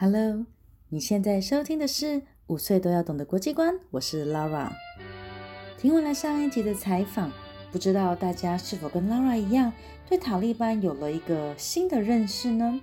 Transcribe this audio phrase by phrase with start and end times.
[0.00, 0.46] Hello，
[0.90, 4.70] 你现在收听的是五岁都要懂的国际观，我是 Laura。
[5.76, 7.32] 听完了上一集的采访，
[7.72, 9.72] 不知道大家是否跟 Laura 一样，
[10.08, 12.80] 对塔利班有了一个新的认识呢？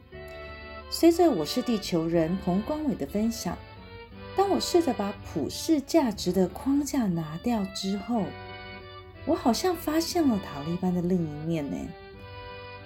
[0.89, 3.57] 随着我是地球人彭光伟的分享，
[4.35, 8.23] 当我试着把普世价值的框架拿掉之后，
[9.25, 11.77] 我好像发现了塔利班的另一面呢。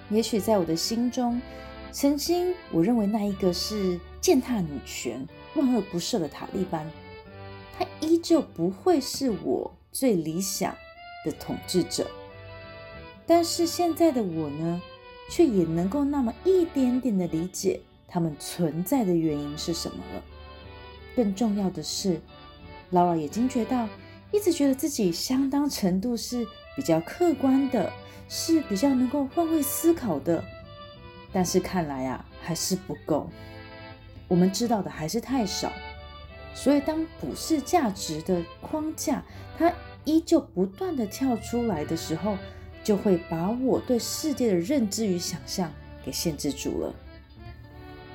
[0.08, 1.42] 也许在我的心中，
[1.90, 6.90] 曾经我认为那一个是践踏女权、万恶不赦的塔利班，
[7.78, 10.74] 他依旧不会是我最理想
[11.24, 12.10] 的统治者。
[13.26, 14.80] 但是现在的我呢，
[15.30, 20.22] 却也能够那么一点点的理解他们存在的原因是什么了。
[21.16, 22.20] 更重要的是，
[22.90, 23.88] 劳尔也惊觉到。
[24.32, 27.92] 一直觉得自己相当程度是比较客观的，
[28.28, 30.44] 是比较能够换位思考的，
[31.32, 33.28] 但是看来啊还是不够，
[34.30, 35.70] 我们知道的还是太少。
[36.54, 39.22] 所以当普世价值的框架
[39.58, 39.72] 它
[40.04, 42.38] 依旧不断的跳出来的时候，
[42.82, 45.70] 就会把我对世界的认知与想象
[46.04, 46.94] 给限制住了。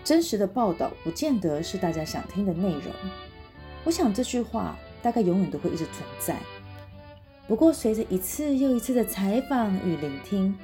[0.04, 2.92] 真实的报道不见得是大家想听的内容。
[3.84, 4.76] 我想这句话。
[5.06, 6.36] 大概永远都会一直存在。
[7.48, 10.58] 不过，随着一次又一次的采访与聆听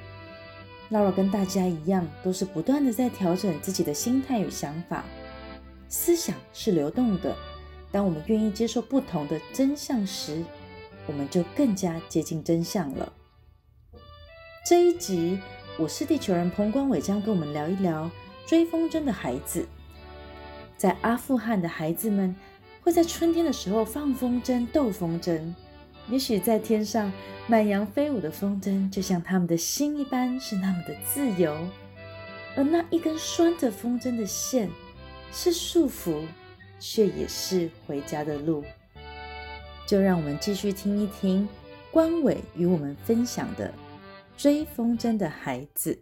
[0.90, 5.04] ，Laura 跟大家一样，都是不断的在调整自己的心态与想法。
[5.92, 7.36] 思想是流动的，
[7.90, 10.42] 当我们愿意接受不同的真相时，
[11.06, 13.12] 我们就更加接近真相了。
[14.66, 15.38] 这一集，
[15.78, 18.10] 我是地球人彭光伟将跟我们聊一聊
[18.46, 19.68] 追风筝的孩子，
[20.78, 22.34] 在阿富汗的孩子们。
[22.80, 25.54] 会在春天的时候放风筝、斗风筝，
[26.08, 27.12] 也许在天上
[27.46, 31.54] 满扬飞舞的风筝，就像他们的心一般，是那么的自由。
[32.56, 34.68] 而那一根拴着风筝的线，
[35.32, 36.26] 是束缚，
[36.78, 38.62] 却也是回家的路。
[39.86, 41.48] 就让我们继续听一听
[41.90, 43.72] 关伟与我们分享的
[44.36, 45.98] 追风筝的孩子。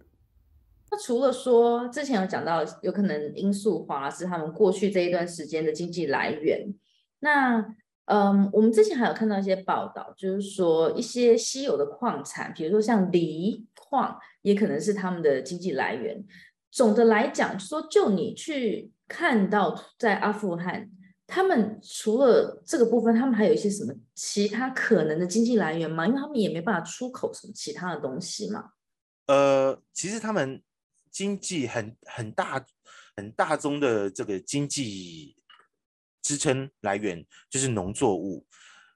[0.90, 6.74] 那除了说之前有讲到，有可能罂粟花是他们过去这一段时间的经济来源。
[7.20, 7.64] 那
[8.06, 16.24] 嗯，我们之前还有看到一些报道，就是说一些稀有的矿产，比如说像锂矿，也可能是他们的经济来源。
[16.72, 20.88] 总的来讲，说就你去看到在阿富汗，
[21.26, 26.06] 他们除了这个部分，他们还有一些什么其他可能的经济来源吗？
[26.06, 28.70] 因为他们也没办法出口什么其他的东西嘛。
[29.26, 30.62] 呃，其实他们。
[31.12, 32.64] 经济很很大
[33.16, 35.34] 很大宗的这个经济
[36.22, 38.46] 支撑来源就是农作物，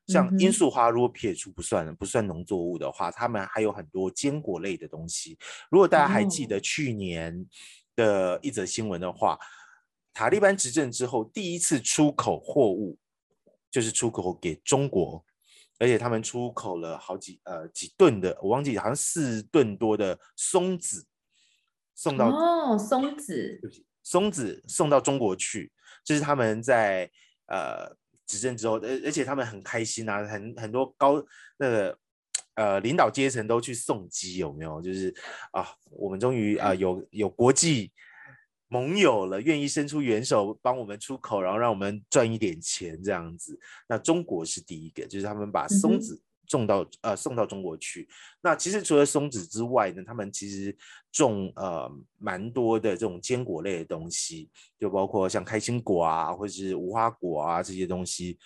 [0.07, 5.37] 像罂粟花如果撇除不算不算农作物的话，他们还有很多坚果类的东西。
[5.69, 7.45] 如果大家还记得去年
[7.97, 9.37] 的一则新闻的话，
[10.15, 12.97] 塔利班执政之后第一次出口货物
[13.71, 15.23] 就是出口给中国，
[15.79, 21.05] 而且他们出口了好几呃几吨的，我忘记好像四吨多的松子。
[21.97, 23.61] 送到哦，松子，
[24.03, 25.71] 松子送到中国去，
[26.05, 27.09] 这是他们在
[27.47, 27.89] 呃
[28.27, 31.25] 执政之后，而而且他们很开心啊，很很多高
[31.57, 31.99] 那个
[32.55, 34.83] 呃领导阶层都去送机，有没有？
[34.83, 35.15] 就是
[35.53, 37.93] 啊，我们终于啊有有国际
[38.75, 43.59] 盟友了，愿意伸出援手帮我们出口，然后让我们赚一点钱这样子。
[43.89, 46.21] 那中国是第一个，就是他们把松子。
[46.47, 48.07] 种到呃送到中国去，
[48.43, 50.77] 那其实除了松子之外呢，他们其实
[51.11, 58.39] 种呃蛮多的这种坚果类的东西，就包括像开心果啊，或者是无花果啊这些东西，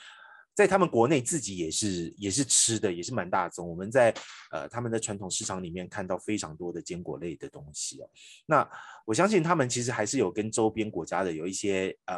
[0.59, 3.69] 在他们国内自己也是也是吃的，也是蛮大众。
[3.69, 4.13] 我们在
[4.51, 8.11] 呃他们的传统市场里面看到非常多的坚果类的东西哦。
[8.45, 8.69] 那
[9.07, 12.17] 我相信他们其实还是有跟周边国家的有一些呃。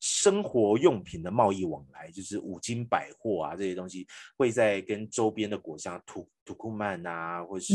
[0.00, 7.74] 生活用品的贸易往来，就是五金百货啊这些东西，会在跟周边的国家土土库曼啊，或是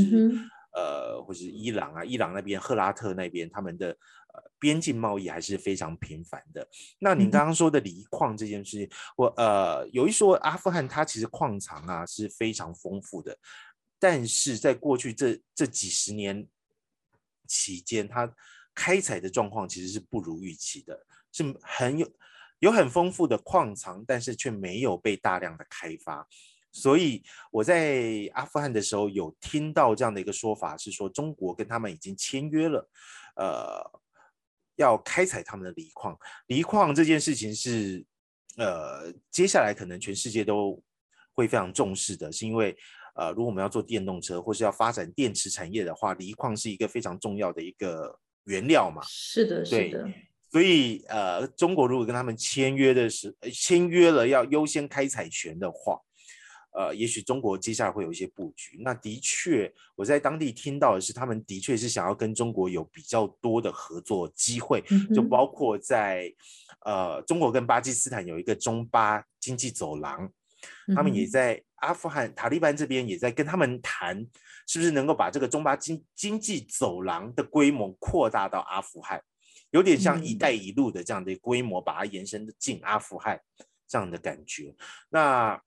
[0.72, 3.90] 呃，或是伊朗啊，伊朗那边赫拉特那边，他们的
[4.34, 6.68] 呃边境贸易还是非常频繁的。
[7.00, 13.38] 那您刚刚说的锂矿这件事情，我呃有一说，阿富汗它其实矿藏啊是非常丰富的，
[14.00, 16.48] 但是在过去这这几十年
[17.48, 18.32] 期间，它
[18.76, 21.06] 开采的状况其实是不如预期的。
[21.32, 22.12] 是很有
[22.60, 26.28] 有很丰富的矿藏，但是却没有被大量的开发。
[26.72, 32.90] 所以我在阿富汗的时候有听到这样的一个说法，是说中国跟他们已经签约了，
[33.36, 34.02] 呃，
[34.76, 36.18] 要开采他们的锂矿。
[36.48, 38.06] 锂矿这件事情是
[38.58, 40.82] 呃，接下来可能全世界都
[41.34, 42.78] 会非常重视的，是因为
[43.16, 49.02] 呃，如果我们要做电动车或是要发展电池产业的话，锂矿是一个非常重要的一个原料嘛。
[49.06, 50.08] 是的，是的。
[50.52, 56.00] 所以呃，中国如果跟他们签约的是签约了要优先开采权的话，
[56.72, 58.78] 呃，也许中国接下来会有一些布局。
[58.82, 64.84] 那的确，我在当地听到的是，他们的确是想要跟中国有比较多的合作机会，
[65.14, 66.34] 就包括在
[66.86, 70.32] 呃，中国跟巴基斯坦有一个中巴经济走廊，
[70.96, 74.26] 他们也在阿富汗塔利班这边也在跟他们谈，
[74.68, 79.22] 是不是能够把这个中巴经经济走廊的规模扩大到阿富汗。
[79.72, 83.40] 有点像“一带一路”的这样的规模，把它延伸进阿富汗
[83.88, 84.76] 这样的感觉。
[85.10, 85.62] 那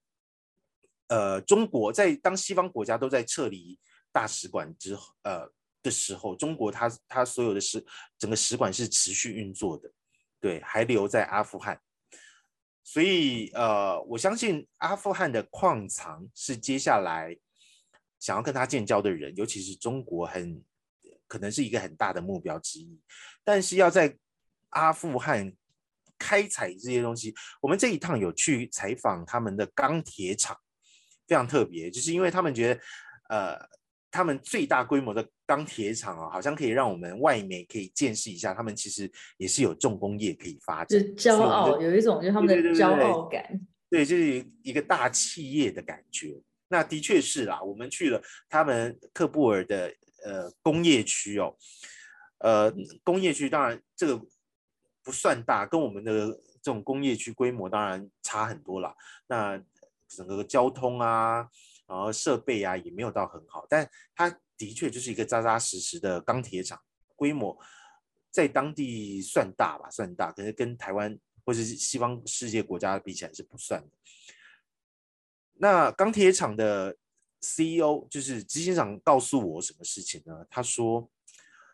[1.12, 3.78] 呃，中国在当西方国家都在撤离
[4.10, 5.46] 大使馆之后，呃
[5.82, 7.84] 的时候，中国它它所有的使
[8.18, 9.92] 整个使馆是持续运作的，
[10.40, 11.78] 对，还留在阿富汗。
[12.82, 17.36] 所以呃，我相信阿富汗的矿藏是接下来
[18.18, 20.64] 想要跟他建交的人，尤其是中国很。
[21.28, 23.00] 可能是一个很大的目标之一，
[23.42, 24.14] 但是要在
[24.68, 25.50] 阿富汗
[26.18, 30.54] 开采这些东西，我们这一趟有去采访他们的钢铁厂，
[31.32, 32.80] 非常特别，就是因为他们觉得，
[33.30, 33.58] 呃，
[34.10, 43.58] 他们最大规模的钢铁厂啊，好像可以让我们外媒可以见识一下，他们其实也是有重工业可以发展，就骄傲，有一种就是他们的骄傲感，
[43.88, 46.38] 对，就是一个大企业的感觉。
[46.68, 49.90] 那的确是啦，我们去了他们克布尔的。
[50.24, 51.52] 呃，工业区哦，
[52.38, 54.16] 呃，工业区当然这个
[55.02, 56.28] 不算大，跟我们的
[56.62, 58.94] 这种工业区规模当然差很多了。
[59.26, 59.60] 那
[60.16, 61.48] 整个交通啊，
[61.86, 66.80] 然后设备啊也没有到很好，但它的确就是一个扎扎实实的钢铁厂，
[67.16, 67.58] 规模
[68.30, 73.90] 在当地算大吧，算大，可是跟台湾或者是西方世界国家比起来是不算的。
[75.54, 76.96] 那钢铁厂的。
[77.44, 80.46] CEO 就是执行长告诉我什么事情呢？
[80.48, 81.10] 他说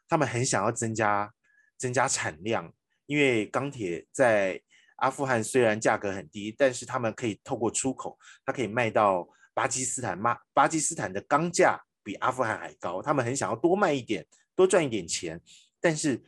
[0.09, 1.31] 他们很想要增加
[1.77, 2.73] 增加产量，
[3.05, 4.63] 因为钢铁在
[4.99, 10.21] 阿富汗虽然价格很低，但是他们可以透过出口，它可以卖到巴基斯坦。
[10.23, 14.25] 巴巴基斯坦的钢价比阿富汗还高，他们很想要多卖一点，
[14.55, 15.41] 多赚一点钱。
[15.81, 16.23] 但是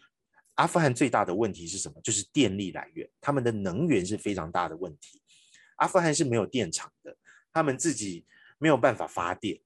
[0.55, 2.00] 阿富汗最大的问题是什么？
[2.02, 5.22] 就是电力来源，他们的能源是非常大的问题。
[5.76, 7.17] 阿富汗是没有电厂的，
[7.52, 8.26] 他们自己。
[8.62, 9.58] 没有办法发电，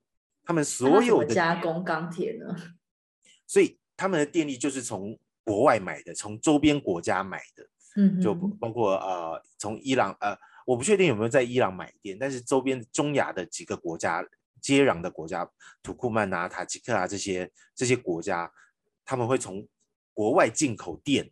[0.44, 2.54] 他们所有的加工钢铁呢？
[3.44, 10.36] 所以他们的电力就是从国外买的，从周边国家买的，嗯，就包括呃，从伊朗呃，
[10.66, 14.26] 我不确定有没有在伊朗买电，但是周边中亚的几个国家
[14.60, 15.48] 接壤的国家，
[15.82, 18.52] 土库曼啊、塔吉克啊这些这些国家，
[19.04, 19.66] 他们会从
[20.12, 21.30] 国外进口电。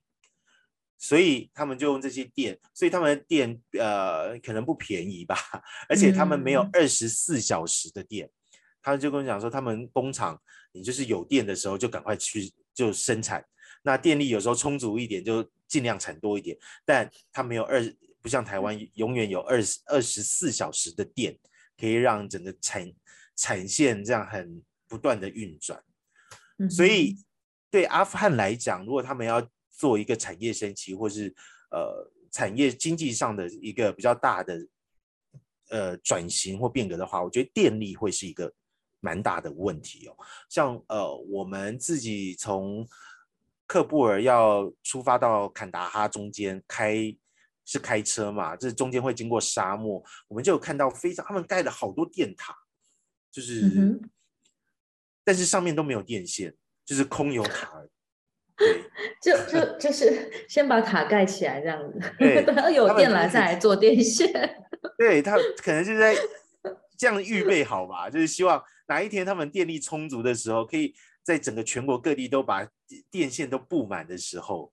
[0.99, 5.37] 所以他们就用这些电，所以他们的电呃可能不便宜吧，
[5.89, 8.31] 而且他们没有二十四小时的电，
[8.81, 13.45] 他们就跟我讲说，他们工厂你就是有电的时候就赶快去就生产，
[13.83, 16.55] 那电力有时候充足一点就尽量产多一点，
[16.85, 17.83] 但他没有二
[18.21, 21.35] 不像台湾永远有二十二十四小时的电，
[21.79, 22.93] 可以让整个产
[23.35, 25.83] 产线这样很不断的运转，
[26.69, 27.17] 所以
[27.71, 31.35] 对阿富汗来讲，如果他们要做一个产业升级，或是
[31.71, 34.69] 呃产业经济上的一个比较大的
[35.71, 38.53] 呃转型或变革的话，我觉得电力会是一个
[39.01, 40.15] 蛮大的问题哦。
[40.51, 42.87] 像呃我们自己从
[43.73, 46.95] 克布尔要出发到坎达哈中间开
[47.65, 52.55] 是开车嘛，这中间会经过沙漠，我们就有看到非常他们盖了好多电塔，
[53.31, 53.99] 就是
[55.25, 57.83] 但是上面都没有电线，就是空有塔。
[58.59, 58.85] 对，
[59.23, 61.99] 就就就是先把塔盖起来这样子，
[62.45, 64.31] 等到有电缆再来做电线。
[64.99, 66.15] 对他可能就在
[66.99, 72.69] 这样预备好吧，就是希望哪一天他们电力充足的时候，可以在整个全国各地都把
[73.11, 74.73] 电线都布满的时候，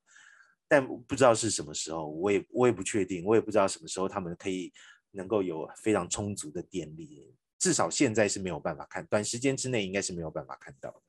[0.67, 4.71] 但不知道是什么时候，我也我也不确定，我也不知道什么时候他们可以
[5.11, 7.25] 能够有非常充足的电力，
[7.57, 11.01] 至少现在是没有办法看，短时间之内应该是没有办法看到的。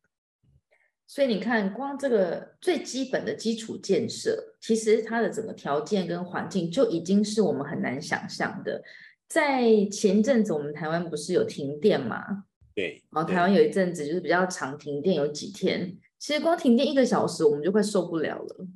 [1.07, 8.81] 所以你看，光这个最基本的基础建设，其实它的整个条件跟环境就已经是我们很难想象的。
[9.27, 12.45] 在前阵子，我们台湾不是有停电吗？
[12.81, 13.05] 对。
[13.11, 18.67] 然后台湾有一阵子就是比较常停电，有几天，其实光停电一个小时，我们就快受不了了。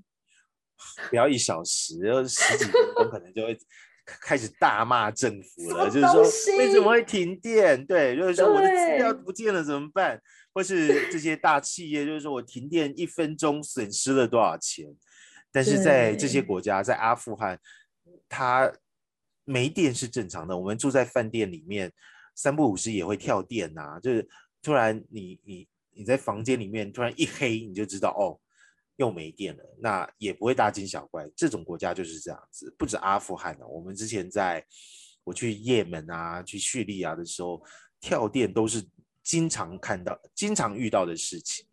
[1.08, 3.56] 不要一小时，要十几分钟，可能就会
[4.04, 6.22] 开始大骂政府了，就是说
[6.58, 7.86] 为什么会停电？
[7.86, 10.20] 对，就是说我的资料不见了怎么办？
[10.52, 14.86] 或是这些大企业，就是说我停电一分钟损失了多少钱？
[15.50, 17.58] 但是在这些国家，在阿富汗，
[18.28, 18.72] 它
[19.44, 20.58] 没电是正常的。
[20.58, 21.92] 我们住在饭店里面，
[22.34, 23.98] 三不五时也会跳电呐。
[24.00, 24.28] 就是
[24.62, 28.38] 突然你你你在房间里面突然一黑，你就知道哦，
[28.96, 31.28] 又没电了，那也不会大惊小怪。
[31.36, 34.64] 这种国家就是这样子，不止阿富汗了，我们之前在
[35.24, 37.62] 我去也门啊、去叙利亚的时候，
[38.00, 38.84] 跳电都是
[39.22, 41.66] 经常看到、经常遇到的事情。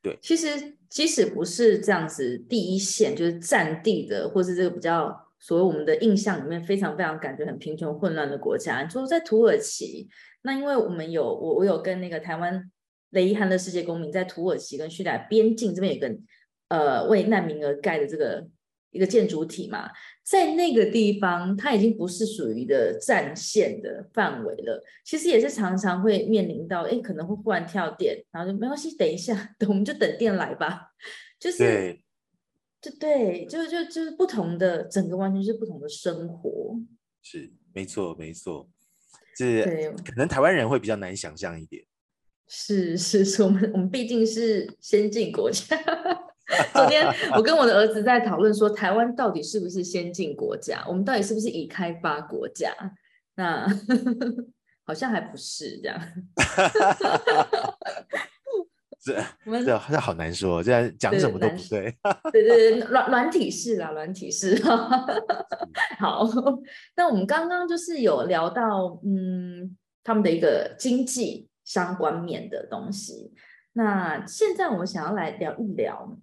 [0.00, 10.08] 对，其实即使不是这样子，第一线就是战地的，或是这个比较所谓我们的印象里面非常非常感觉很贫穷混乱的国家，就是在土耳其，
[10.42, 12.70] 那因为我们有我我有跟那个台湾
[13.10, 16.16] 雷伊汉的世界公民在土耳其跟叙利亚边境这边有个
[16.68, 18.46] 呃为难民而盖的这个
[18.92, 19.90] 一个建筑体嘛。
[20.24, 24.80] 在那个地方，它已经不是属于的战线的范围了。
[25.04, 30.92] 其实也是常常会面临到，哎，可能会忽然跳电，然后就没关系，等一下，等 我们就等电来吧。
[31.40, 31.98] 就是，
[32.82, 36.76] 就对，就就就是不同的，整个完全是不同的生活。
[37.22, 38.68] 是，没错，没错。
[39.38, 41.84] 是，可能台湾人会比较难想象一点。
[42.48, 45.78] 是是是，我们我们毕竟是先进国家。
[46.74, 50.84] 昨天我跟我的儿子在讨论说，台湾到底是不是先进国家？
[50.88, 52.74] 我们到底是不是已开发国家？
[53.36, 53.64] 那
[54.84, 55.98] 好像还不是这样。
[59.02, 61.94] 这这这好难说，这样讲什么都不 对。
[62.32, 64.56] 对对对，软软体式啦，软体式。
[65.98, 66.24] 好，
[66.94, 73.32] 那我们刚刚就是有聊到，嗯，他们的一个经济相关面的东西。
[73.72, 76.18] 那现在我们想要来聊一聊。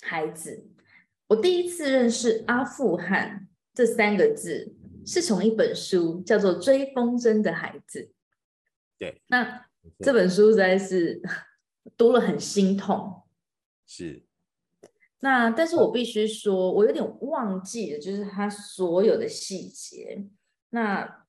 [0.00, 0.64] 孩子，
[1.26, 8.00] 我第一次认识阿富汗这三个字，是从一本书叫做《追风筝的孩子》。
[8.96, 9.66] 对，那
[9.98, 11.20] 这本书实在是
[11.96, 13.22] 读了很心痛。
[13.86, 14.24] 是。
[15.20, 20.26] 那但是我必须说，我有点忘记了，就是他所有的细节。
[20.70, 21.26] 那，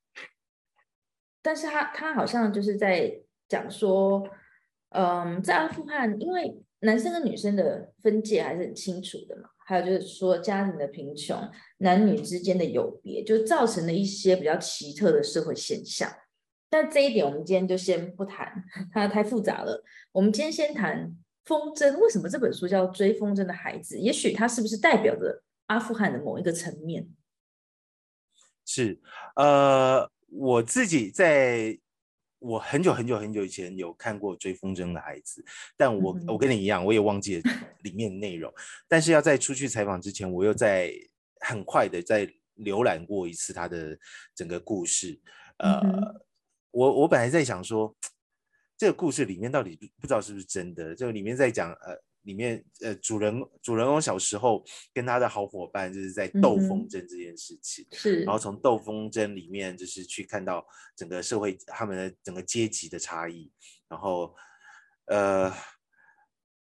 [1.42, 4.28] 但是他他好像就是在讲说，
[4.89, 6.63] 嗯，在阿富汗，因为。
[6.82, 11.38] 男生跟女生的分界还是很清楚的嘛，还有就是说家庭的贫穷、
[11.80, 16.10] 男女之间的有别，就造成了一些比较奇特的社会现象。
[16.69, 19.83] 但这一点我们今天就先不谈，它太复杂了。
[20.11, 23.95] 我们今天先谈风筝，为什么这本书叫《追风筝的孩子》？
[23.99, 27.09] 也许它是不是代表着阿富汗的某一个层面？
[28.65, 28.99] 是，
[29.35, 31.79] 呃，我自己在。
[32.41, 35.41] 我很久很久很久以前有看过《追风筝的孩子》，
[35.75, 37.41] 但我我跟你一样，我也忘记了
[37.83, 38.49] 里面的内容。
[38.88, 40.89] 但是要在出去采访之前，我又在
[41.41, 42.25] 很快的在
[42.59, 43.99] 浏览过一次他的
[44.33, 45.19] 整个故事。
[45.57, 45.81] 呃，
[46.71, 47.95] 我我本来在想说，
[48.77, 50.95] 这个故事里面到底不知道是不是真的？
[50.95, 51.97] 这个里面在讲呃。
[52.23, 54.61] 里面呃，主人主人公小时候
[54.93, 60.63] 跟他的好伙伴就是在斗风筝这件事情，是，然后从斗风筝里面就是去看到
[60.97, 63.49] 整个社会他们的整个阶级的差异，
[63.88, 64.35] 然后
[65.05, 65.51] 呃，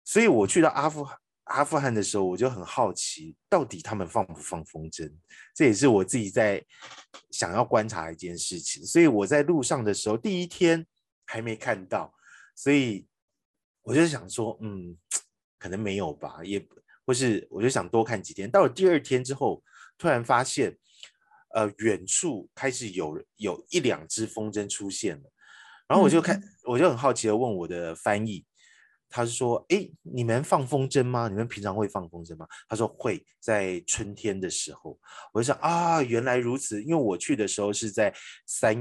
[0.05, 1.09] 所以我去到阿富
[1.47, 5.13] 阿富汗的时候，我就很好奇，到底他们放不放风筝？
[5.55, 6.65] 这也是我自己在
[7.33, 8.85] 想要观察一件事情。
[8.85, 10.87] 所以我在路上的时候，第一天
[11.25, 12.15] 还没看到，
[12.55, 13.07] 所以
[13.83, 14.97] 我就想说，嗯。
[15.59, 16.65] 可能没有吧，也
[17.05, 18.49] 或是我就想多看几天。
[18.49, 19.65] 到了第二天之后，
[19.97, 20.77] 突然发现，
[21.55, 25.33] 呃，远处开始有有一两只风筝出现了。
[25.89, 28.45] 然后我就看，我就很好奇的问我的翻译，
[29.09, 31.29] 他是说：“哎，你们放风筝吗？
[31.29, 34.99] 你们平常会放风筝吗？”他说：“会在春天的时候。”
[35.33, 38.15] 我就想啊，原来如此，因为我去的时候是在
[38.47, 38.77] 三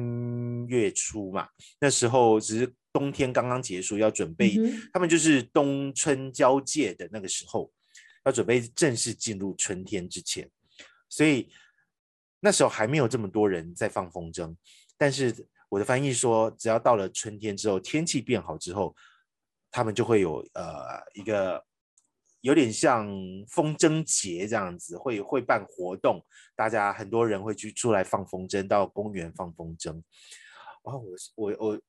[0.67, 1.48] 月初嘛，
[1.79, 2.74] 那时候只是。
[2.96, 4.55] 冬天刚刚结束，要准备，
[4.94, 7.70] 他们就是冬春交界的那个时候，
[8.24, 10.50] 要准备正式进入春天之前，
[11.10, 11.51] 所以
[12.39, 14.55] 那时候还没有这么多人在放风筝。
[14.98, 18.96] 但是我的翻译说，只要到了春天之后，天气变好之后，
[19.75, 21.62] 他们就会有呃一个
[22.41, 23.08] 有点像
[23.50, 26.24] 风筝节这样子，会会办活动，
[26.55, 29.91] 大家很多人会去出来放风筝，到公园放风筝。
[30.84, 31.82] 然后我我我。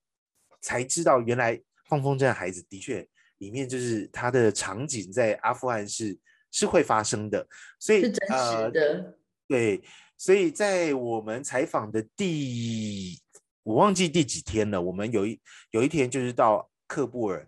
[0.59, 6.17] 才知道原来放风筝的孩子的确里面就是他的场景在阿富汗是
[6.51, 7.47] 是会发生的，
[7.79, 9.17] 所以是真实的。
[9.47, 9.81] 对，
[10.17, 13.21] 所以在我们采访的第
[13.61, 15.39] 我忘记第几天了，我们有一
[15.69, 17.47] 有一天就是到喀布尔，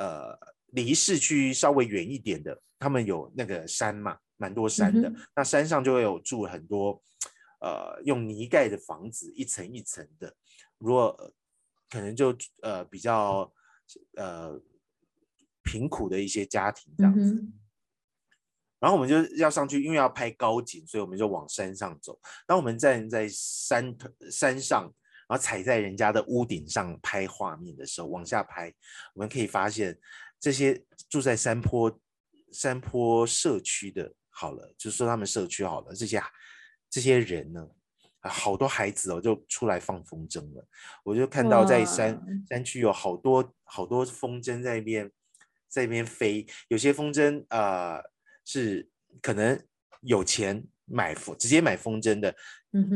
[0.00, 0.38] 呃，
[0.68, 7.02] 离市区稍微远一点的，他们有那个山嘛，蛮多山的，那山上就会有住很多
[7.60, 10.34] 呃用泥盖的房子，一层一层的，
[10.78, 11.32] 如果。
[11.92, 13.52] 可能就呃比较
[14.14, 14.56] 呃
[15.64, 17.34] 贫苦的一些家庭这样子，
[18.78, 22.16] 然后我们就要上去，因为要拍高景，所以我们就往山上走。
[22.46, 23.92] 当我们站在山
[24.30, 24.88] 山上，
[25.30, 28.74] 然后踩在人家的屋顶上拍画面的时候，往下拍，
[29.14, 29.96] 我们可以发现
[30.40, 32.00] 这些住在山坡
[32.50, 36.20] 山坡社区的，好了，就是说他们社区好了，这些
[36.90, 37.64] 这些人呢，
[38.22, 40.66] 啊，好多孩子哦，就出来放风筝了。
[41.04, 45.08] 我就看到在山山区有好多好多风筝在那边
[45.68, 48.02] 在那边飞，有些风筝呃
[48.44, 48.90] 是
[49.22, 49.56] 可能
[50.00, 52.34] 有钱买风直接买风筝的，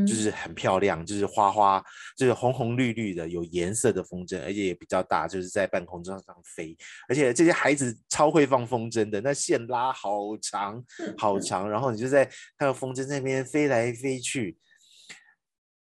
[0.06, 1.82] 就是很漂亮，就是花花，
[2.16, 6.76] 就是红红绿绿的，有颜色的风筝，而且也比较大，就是在半空中上飞。
[7.08, 10.84] 而且这些孩子超会放风筝的，那线拉好长
[11.16, 12.24] 好长，然后你就在
[12.58, 14.58] 看到风筝在那边飞来飞去。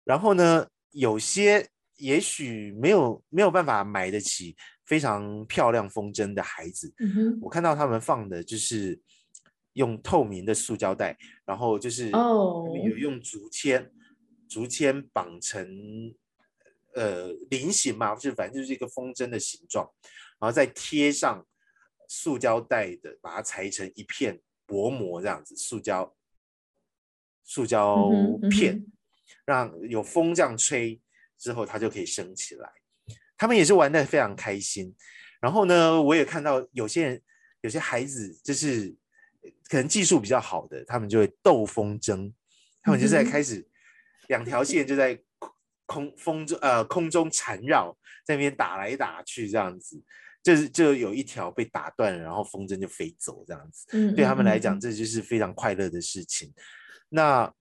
[0.04, 1.66] 然后呢，有些
[1.96, 9.00] 也许没有没有办法买得起非常漂亮风筝的孩子，嗯，我看到他们放的就是
[9.74, 13.90] 用透明的塑胶袋，然后就是哦有用竹签，
[14.48, 16.14] 竹签绑成
[16.94, 19.90] 呃菱形嘛，就反正就是一个风筝的形状，
[20.38, 21.46] 然后再贴上
[22.08, 26.14] 塑胶袋的，把它裁成一片薄膜这样子，塑胶
[27.44, 28.92] 塑胶嗯哼嗯片，哼
[29.44, 31.00] 让有风这样吹
[31.38, 32.70] 之后，它就可以升起来。
[33.36, 34.94] 他们也是玩的非常开心。
[35.40, 37.22] 然后呢，我也看到有些人，
[37.62, 39.01] 有些孩子就是呃
[39.68, 42.32] 可能技术比较好的，他们就会斗风筝，
[42.82, 43.66] 他们就在开始
[44.28, 45.50] 两条线就在空
[45.86, 50.02] 空风中呃空中缠绕，在那边打来打去这样子，
[50.42, 53.86] 就是就有一条被打断了，然后风筝就飞走这样子。
[53.92, 56.52] 嗯对他们来讲，嗯这就是非常快乐的事情。
[57.08, 57.52] 那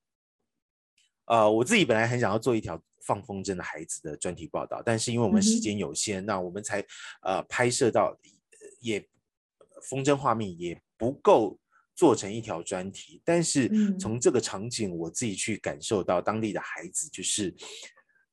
[1.26, 6.84] 呃，我自己本来很想要做一条放风筝的孩子的专题报道，但是因为我们时间有限，那我们才
[7.22, 9.08] 呃拍摄到呃也
[9.90, 11.58] 风筝画面也不够
[12.02, 13.22] 做成一条专题。
[13.24, 17.54] 但是嗯从这个场景，我自己去感受到当地的孩子就是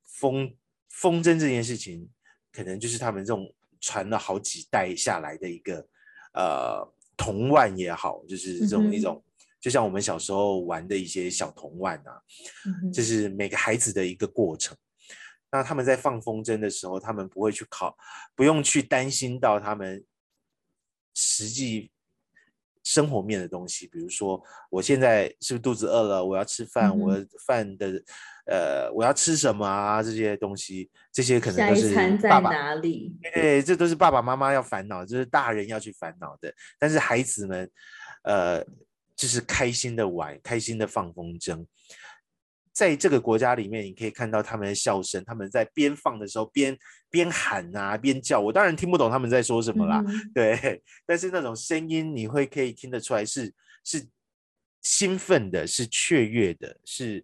[0.04, 0.50] 风
[0.88, 2.08] 风筝这件事情，
[2.50, 5.87] 可能就是他们这种传了好几代下来的一个
[6.32, 9.22] 呃童腕也好，就是这种一种。
[9.60, 12.22] 就像我们小时候玩的一些小童玩啊，
[12.64, 14.74] 嗯哼这是每个孩子的一个过程。
[15.50, 17.94] 那他们在放风筝的时候，他们不会去考，
[18.35, 20.02] 不用去担心到他们
[21.12, 21.90] 实际
[22.88, 28.03] 生活面的东西，比如说我现在是不是肚子饿了，我要吃饭，嗯我的饭的
[28.46, 31.94] 呃我要吃什么啊这些东西，这些可能都是
[32.27, 33.14] 爸爸哪里？
[33.35, 36.51] 对，这都是爸爸妈妈要烦恼，就是大人要去烦恼的。
[36.79, 37.70] 但是孩子们，
[38.22, 38.64] 呃，
[39.14, 41.66] 就是开心的玩，开心的放风筝。
[42.79, 46.79] 在这个国家里面，你可以看到他们的笑声，他们在边放的时候边
[47.11, 48.38] 边喊啊，边叫。
[48.38, 54.07] 我当然听不懂他们在说什么啦，嗯 对，但是那种声音你会可以听得出来是是
[54.81, 57.19] 兴奋的，是雀跃的，是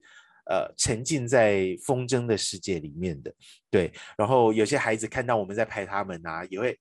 [0.50, 3.32] 呃沉浸在风筝的世界里面的。
[3.70, 6.76] 对，然后有些孩子看到我们在拍他们啊，也会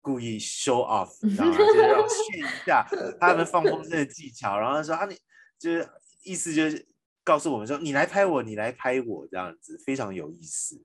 [0.00, 1.58] 故意 show off，你知道吗？
[1.58, 2.88] 就是让我炫一下
[3.20, 5.14] 他们放风筝的技巧，然后说啊，你
[5.58, 5.86] 就是
[6.22, 6.86] 意思就是
[7.24, 10.76] 告诉我们说，你来拍我，你来拍我，这样子非常有意思。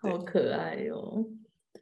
[0.00, 1.24] 好可爱哦。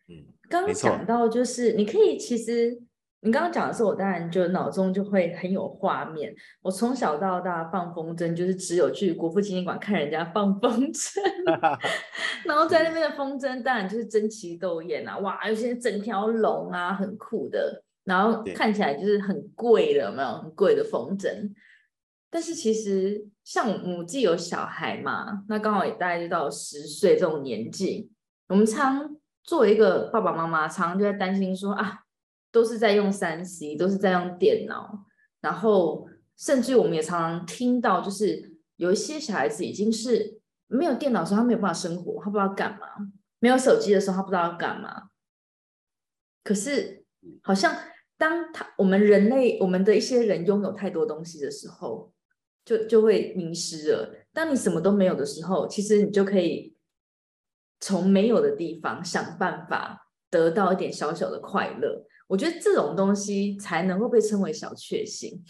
[0.08, 2.80] 嗯，刚刚讲到就是你可以，其实
[3.20, 6.34] 你刚刚讲的时候，我当然就脑中就会很有画面。
[6.62, 11.18] 我从小到大放风筝，就是只有去国父纪念馆看人家放风筝，
[12.44, 21.50] 然后在那边的风筝当然就是争奇斗艳啊，哇，有些整条龙啊，很酷的，然后看起来就是很贵的，有没有很贵的风筝？
[22.34, 28.10] 但是其实像我自己有小孩嘛，那刚好也大概就到十岁这种年纪，
[28.48, 32.00] 我们常作为一个爸爸妈妈，常常就在担心说啊，
[32.50, 35.06] 都是在用三 C，都是在用电脑，
[35.42, 42.80] 然后甚至我们也常常听到，就是有一些小孩子已经是没有电脑的时候，他没有办法生活，他不知道干嘛；
[43.38, 45.04] 没有手机的时候，他不知道要干嘛。
[46.42, 47.04] 可是
[47.42, 47.76] 好像
[48.18, 52.12] 当他我们人类我们的一些人拥有太多东西的时候，
[52.64, 54.14] 就就会迷失了。
[54.32, 56.76] 当你什么都没有的时候，其实你就可以
[57.80, 62.06] 从没有的地方想办法得到一点小小的快乐。
[62.26, 65.44] 我觉得这种东西才能够被称为小确幸。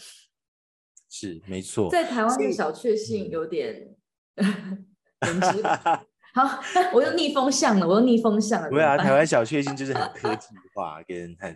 [1.09, 1.89] 是没错。
[1.89, 3.95] 在台湾的小确嗯幸有点
[6.35, 6.59] 好，
[6.93, 8.69] 我又逆风向了，我又逆风向了。
[8.69, 11.55] 不会啊，台湾小确幸就是很科技化跟很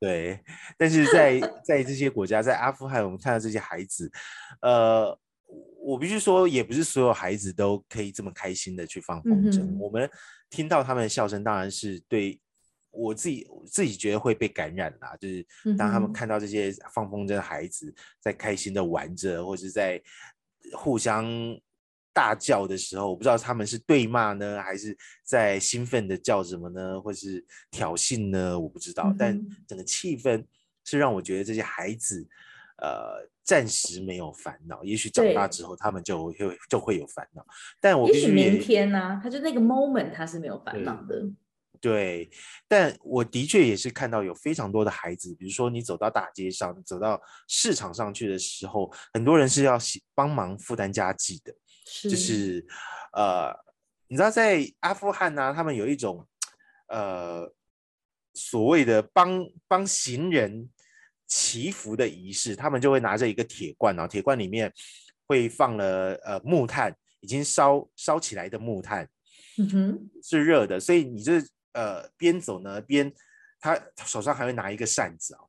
[0.00, 0.40] 对，
[0.78, 4.10] 但是在 在这些国家，在阿富汗，我们看到这些孩子，
[4.62, 5.16] 呃，
[5.82, 9.60] 我必须说，也不是所有孩子都可以这么开心的去放风筝。
[9.60, 10.10] 嗯我们
[10.48, 12.40] 听到他们的笑声，当然是对
[12.90, 15.14] 我自己我自己觉得会被感染啦。
[15.20, 20.02] 就是当他们看到这些放风筝的孩子在开心的玩着，或是在
[20.72, 21.24] 互相
[22.12, 28.58] 大叫的时候，我不知道他们是对骂呢，还是在兴奋的叫什么呢，或是挑衅呢？
[28.58, 29.14] 我不知道。
[29.18, 30.44] 但整个气氛
[30.84, 32.26] 是让我觉得这些孩子，
[32.78, 37.44] 呃，暂时没有烦恼，也许长大之后他们就会就会有烦恼。
[37.80, 41.22] 但我也许明天呢、他就那个 moment 他是没有烦恼的。
[41.80, 42.30] 对，
[42.68, 47.18] 但我的确也是看到有非常多的孩子，比如说你走到大街上、走到
[47.48, 49.78] 市场上去的时候，很多人是要
[50.14, 51.54] 帮忙负担家计的，
[51.90, 52.08] 是。
[52.08, 52.64] 就是
[53.12, 53.52] 呃，
[54.06, 56.24] 你知道在阿富汗呢、他们有一种
[56.86, 57.52] 呃
[58.32, 60.70] 所谓的帮帮行人
[61.26, 64.72] 祈福的仪式，他们就会拿着一个铁罐啊，铁罐里面
[65.26, 69.08] 会放了呃木炭，已经烧烧起来的木炭，
[69.58, 71.40] 嗯哼，是热的，所以你这
[71.72, 73.12] 呃边走呢边，
[73.58, 75.40] 他手上还会拿一个扇子啊、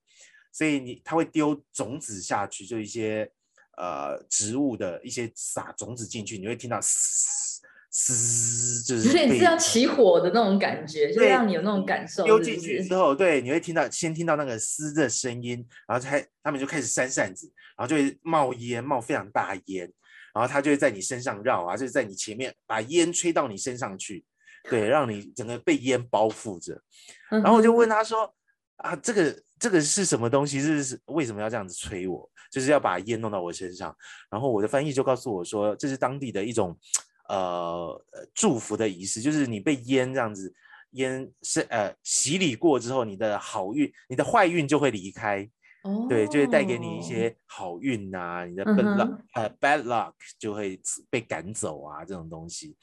[0.51, 3.31] 所以你他会丢种子下去，就一些
[3.81, 19.91] 呃植物的一些撒种子进去，你会听到嘶嘶，就是有点被是要起火的那种感觉，就对让你有那种感受，丢进去之后，对，你会听到先听到那个嘶的声音，然后才他们就开始扇扇子，然后就会冒烟，冒非常大烟，
[20.33, 24.23] 然后它就会在你身上绕啊，就是在你前面把烟吹到你身上去，
[24.69, 26.81] 对，让你整个被烟包覆着。
[27.29, 28.33] 然然后我就问他说
[28.77, 30.59] ：“啊，这个这个是什么东西？
[30.59, 32.27] 是是为什么要这样子催我？
[32.51, 33.95] 就是要把烟弄到我身上。”
[34.31, 36.75] 然后我的翻译就告诉我说：“这是当地的一种
[37.29, 37.37] 呃
[38.11, 40.51] 呃祝福的仪式，就是你被烟这样子
[40.93, 45.47] 烟是呃洗礼过之后，你的好运、你的坏运就会离开，
[45.83, 52.75] 哦，对，就会带给你一些好运呐、你的嗯 bad luck、呃 bad luck 就会被赶走啊这种东西。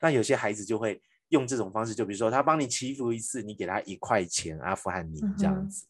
[0.00, 5.86] 那有些孩子就会用这种方式，就比如说他帮你祈福一次，你给他一块钱阿富汗尼这样子。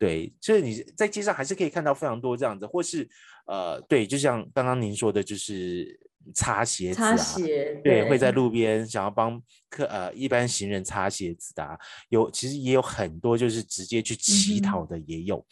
[0.00, 3.06] 对，所以你在街上还是可以看到非常多这样子，或是
[3.46, 6.00] 呃，对，就像刚刚您说的，就是
[6.34, 8.30] 擦鞋子擦啊，鞋，对，会在。
[8.30, 11.76] 路边想要帮客呃一般行人擦鞋子的、啊，
[12.08, 15.44] 有其实也有很多就是直接去乞讨的也有，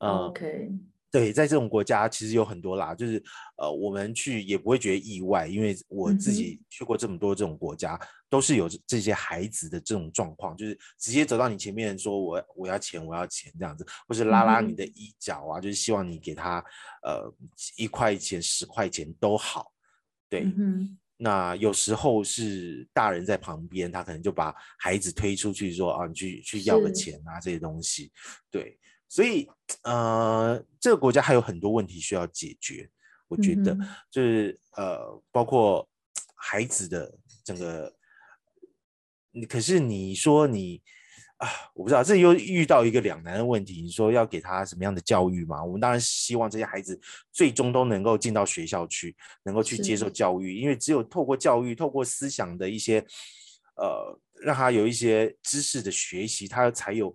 [0.00, 0.70] 呃，OK，
[1.14, 3.22] 对，在这种国家其实有很多啦，就是
[3.56, 7.96] 呃，我们去也不会觉得意外，因为我自己去过这么多这种国家，
[8.28, 16.58] 都是有这这些孩子的这种状况，就是直接走到你前面说我我要钱我要钱这样子，或是拉拉你的衣角啊，就是希望你给他
[17.04, 17.32] 呃
[17.76, 19.70] 一块钱十块钱都好，
[20.28, 26.92] 对，嗯，那有时候是大人在旁边，他可能就把孩子推出去说啊，你去去要个是。
[26.94, 28.10] 钱啊这些东西，
[28.50, 28.76] 对，
[29.08, 29.48] 所以
[29.82, 32.90] 呃，这个国家还有很多问题需要解决，
[33.28, 35.88] 我觉得、嗯就是呃，包括
[36.34, 37.94] 孩子的整个，
[39.30, 40.82] 你可是你说你
[41.38, 45.62] 啊，我不知道，这又遇到一个两难的问题，你说要给他什么样的教育嘛？
[45.62, 46.98] 我们当然希望这些孩子
[47.32, 53.04] 最终都能够进到学校去，能够去接受教育，因为只有透过教育，透过思想的一些
[53.76, 57.14] 呃，让他有一些知识的学习，他才有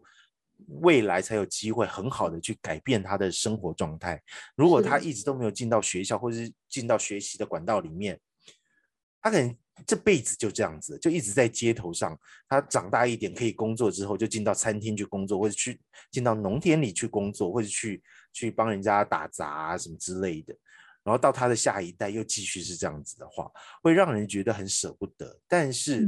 [0.68, 4.22] 未来才有机会很好的去改变他的生活状态。
[4.56, 8.20] 如果他一直都没有进到学校，或者是进到学习的管道里面，
[9.22, 12.18] 他可能这辈子就这样子，就一直在街头上。
[12.48, 15.80] 他长大一点可以工作之后，就进到餐厅去工作，或者去
[16.12, 20.56] 进到农田里去工作，或者去去帮人家打杂啊什么之类的。
[21.02, 23.50] 然后到他的下一代又继续是这样子的话，
[23.82, 25.40] 会让人觉得很舍不得。
[25.48, 26.06] 但是，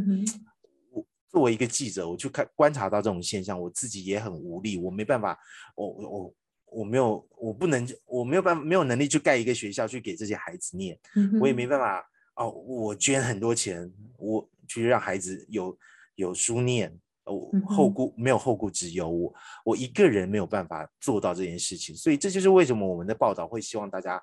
[1.32, 5.38] 作为一个记者，我去看观察到这种现象，我自己也很无力，我没办法，
[5.76, 11.00] 我我我我没有，我不能，我没有办法，没有能力去盖一个学校去给这些孩子念。
[11.16, 15.78] 嗯我也没办法哦，我捐很多钱，我去让孩子有
[16.16, 24.22] 有书念，呃我嗯后顾没有后顾之忧，我我一个人没有办法做到这件事情，所以这就是为什么我们的报道会希望大家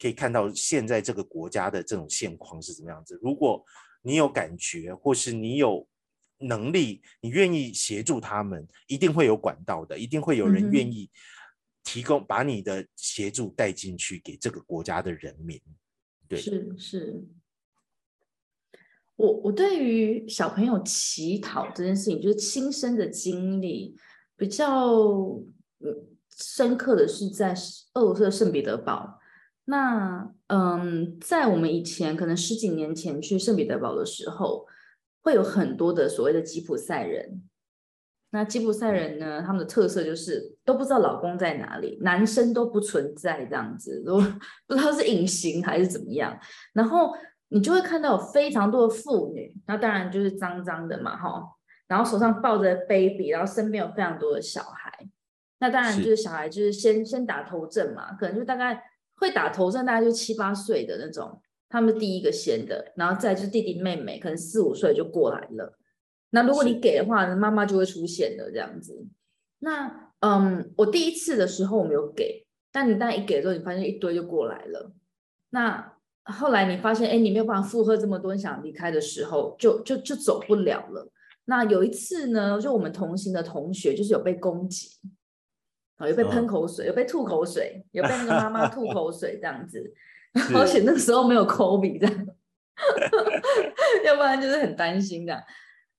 [0.00, 3.18] 可以看到现在这个国家的这种现况是怎么样子。
[3.22, 3.64] 如果
[4.02, 5.86] 你有感觉，或是你有
[6.38, 11.10] 能力，你愿意协助他们，一定会有管道的，一定会有人愿意
[11.82, 15.60] 提供把你的协助带进去给这个国家的人民。
[16.28, 17.24] 对是是。
[19.16, 23.96] 我我对于小朋友乞讨这件事情，就是亲身的经历
[24.36, 24.94] 比较
[25.80, 27.52] 嗯深刻的是在
[27.94, 29.18] 俄罗斯的圣彼得堡。
[29.64, 34.64] 那嗯，在我们以前可能十几年前去圣彼得堡的时候，
[35.28, 37.42] 会有很多的所谓的吉普赛人。
[38.30, 44.18] 那吉普赛人呢，他们的特色就是都不知道老公在哪里，男生都不存在这样子，都
[44.66, 46.38] 不知道是隐形还是怎么样。
[46.72, 47.14] 然后
[47.48, 51.42] 你就会看到有非常多的妇女，那当然就是脏脏的嘛，哈，
[51.86, 55.08] 然后手上抱着 baby，然后身边有非常多的小孩。
[55.58, 58.82] 那当然就是小孩就是先先打头阵嘛，可能就大概
[59.16, 65.78] 会打头阵，大概就七八岁的那种，他们第一个先的，然后再就是弟弟妹妹，可能四五岁就过来了。
[66.30, 69.06] 那如果你是给的话，妈妈就会出现的这样子。
[69.60, 74.92] 那嗯，我第一次的时候我没有给，但你当一给之后，你发现一堆就过来了。
[75.50, 81.10] 那后来你发现，哎，你没有办法负荷这么多，你想离开的时候，就就就走不了了。
[81.46, 84.98] 那有一次呢，就我们同行的同学就是有被攻击，
[85.96, 89.94] 啊，有被喷口水，有被吐口水，有被那个妈妈吐 口水这样子，
[90.54, 92.26] 而且那个时候没有口鼻这样，
[94.04, 95.42] 要不然就是很担心这样。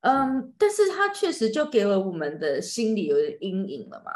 [0.02, 4.12] 嗯，但是他确实就给了我们的心理有点阴影了嘛，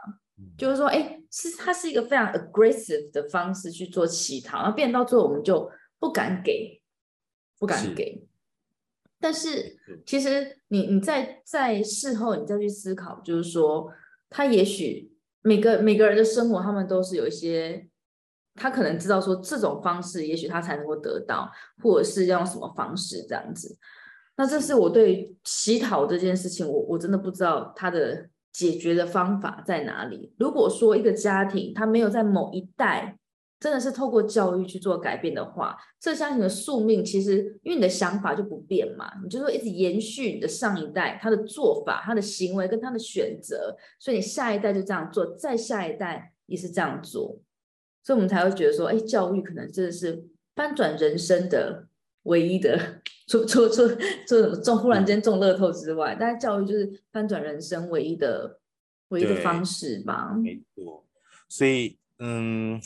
[0.58, 6.82] 就是说，哎，是他是一个非常 aggressive 的方式去做乞讨，然后变到最后我们就不敢给，
[7.60, 8.26] 不敢给。
[9.19, 13.91] 但是其实你你在在事后你再去思考，就是说，
[14.30, 17.88] 他也许每个每个人的生活，他们都是有一些，
[18.56, 21.50] 他可能知道说这种方式，也许他才能够得到，
[21.82, 23.78] 或者是要用什么方式这样子。
[24.36, 30.34] 那这是我对乞讨这件事情，我我真的不知道他的解决的方法在哪里。
[30.39, 33.18] 如果说一个家庭他没有在某一代
[33.60, 47.39] 真的是透过教育去做改变的话，这家庭的宿命其实因为你的想法就不变嘛，你就说一直延续你的上一代他的做法、他的行为跟他的选择，所以你下一代就这样做，再下一代也是这样做，
[48.04, 50.24] 所以我们才会觉得说，哎，教育可能真的是
[50.56, 51.88] 翻转人生的。
[52.24, 58.62] 唯一的，除除除除什么中忽然间中乐透之外，但是教育就是翻转人生唯一的
[59.10, 60.34] 唯一的方式吧。
[60.34, 61.06] 没错，
[61.50, 62.82] 所以嗯，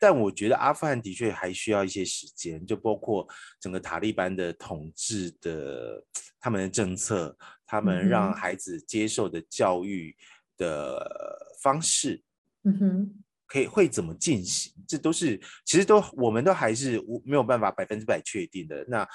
[0.00, 3.24] 但我觉得阿富汗的确还需要一些时间，就包括
[3.60, 6.02] 整个塔利班的统治的
[6.40, 10.12] 他们的政策，他们让孩子接受的教育
[10.56, 12.20] 的方式。
[12.64, 13.14] 嗯哼。
[13.46, 14.72] 可以会怎么进行？
[14.88, 18.84] 这都是其实都我们都还是无没有办法百分之百确定的。
[18.88, 19.08] 那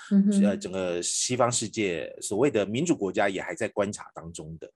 [0.44, 4.72] 呃，整个西方世界所谓的民主国家也还在观察当中的。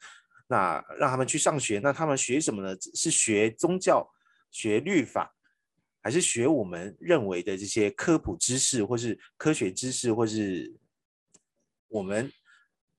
[0.47, 2.77] 那让他们去上学，那他们学什么呢？
[2.93, 4.07] 是学宗教、
[4.51, 5.33] 学律法，
[6.01, 10.73] 还是学我们认为的这些科普知识，或是科学知识，或是
[11.87, 12.31] 我们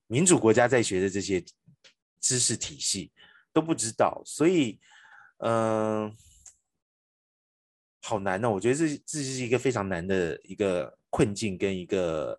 [0.07, 1.43] 民主国家在学的这些
[2.21, 3.13] 知识体系
[3.53, 4.23] 都不知道。
[4.25, 4.79] 所以，
[5.39, 6.13] 嗯。
[8.09, 12.39] 好难呢，我觉得这这是一个非常难的一个困境，跟一个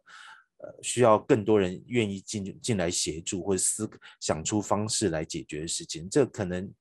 [0.59, 3.89] 呃需要更多人愿意进进来协助，或者思
[4.21, 6.09] 想出方式来解决的事情。
[6.09, 6.73] 这可能，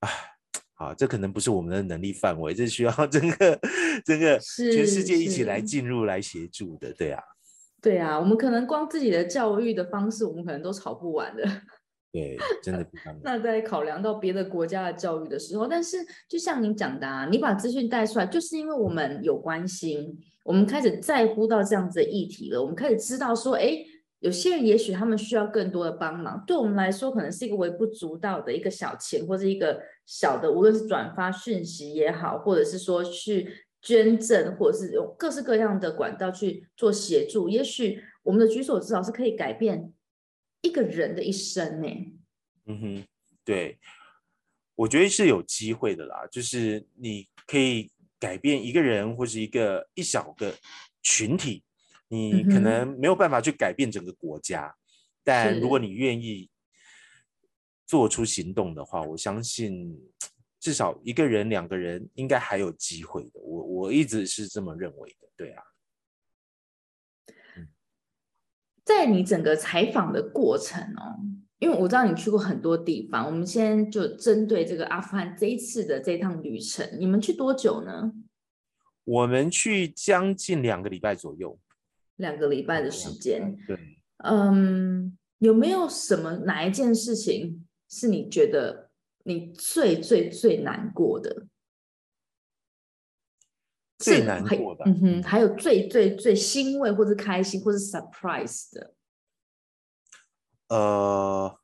[0.00, 0.08] 啊，
[0.72, 3.60] 好，这可能不是我们的能力范围，这需要整个
[4.02, 7.22] 整个全世界一起来进入来协助的，对啊，
[7.82, 11.44] 对啊，我们可能光自己的教育的方式，我们可能都吵不完的。
[12.12, 12.86] 对，真的
[13.24, 15.96] 那在考量到别的国家的教育的时候，但是
[16.28, 23.78] 就像你讲的啊，你把资讯带出来，就是因为我们有关心，我们开始在乎到这样子的议题了，我们开始知道说，哎，
[24.18, 33.48] 有些人也许他们需要更多的帮忙，对我们来说可能是一个微不足道的一个小钱，或者一个小的，无论是转发讯息也好，或者是说去
[33.80, 39.94] 捐赠，或者是用各式各样的管道去做协助，也许我们的举手之劳是可以改变。
[40.62, 41.88] 一个人的一生呢？
[42.66, 43.04] 嗯哼，
[43.44, 43.78] 对，
[44.74, 46.26] 我觉得是有机会的啦。
[46.30, 50.54] 就是你可以改变一个人或是一个一小个
[51.02, 51.64] 群体，
[52.08, 54.74] 你可能没有办法去改变整个国家，
[55.24, 56.48] 但如果你愿意
[57.84, 60.00] 做出行动的话，我相信
[60.60, 63.40] 至少一个人、两个人应该还有机会的。
[63.40, 65.28] 我我一直是这么认为的。
[65.36, 65.62] 对啊。
[68.84, 71.18] 在你整个采访的过程哦，
[71.58, 78.12] 因为我知道你去过很多地方，我们先就针对这个阿富汗这一次的这趟旅程，你们去多久呢？
[79.04, 81.58] 我们去将近两个礼拜左右，
[82.16, 83.56] 两个礼拜的时间。
[83.66, 83.78] 对，
[84.24, 88.90] 嗯，有没有什么哪一件事情是你觉得
[89.24, 91.46] 你最最最难过的？
[94.02, 98.94] 最难过的，嗯哼，还有最最最欣慰，或是开心，或是 surprise 的。
[100.68, 101.58] 呃，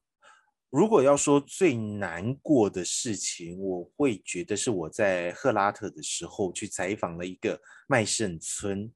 [0.71, 8.93] 如果要说最难过的事情，我会觉得是我在赫拉特的时候去采访了一个麦盛村。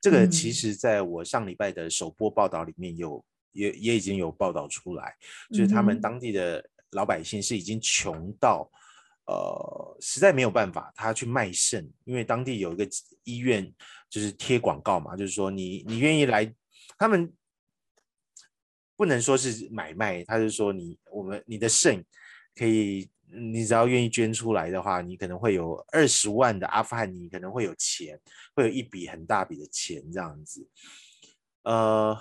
[0.00, 5.14] 这个其实在我上礼拜的首播报道里面有也也已经有报道出来，
[5.50, 8.70] 就是他们当地的老百姓是已经穷到。
[9.26, 12.88] 呃，实在没有办法，他去卖肾，因为当地有一个
[13.24, 13.72] 医院，
[14.10, 16.54] 就是贴广告嘛，就是说你你愿意来，
[16.98, 17.32] 他们
[18.96, 22.04] 不能说是买卖，他是说你我们你的肾
[22.54, 28.20] 可以，你只要愿意捐出来的话，你可能会有二十万的阿富汗，你可能会有钱，
[28.54, 30.68] 会有一笔很大笔的钱这样子，
[31.62, 32.16] 呃，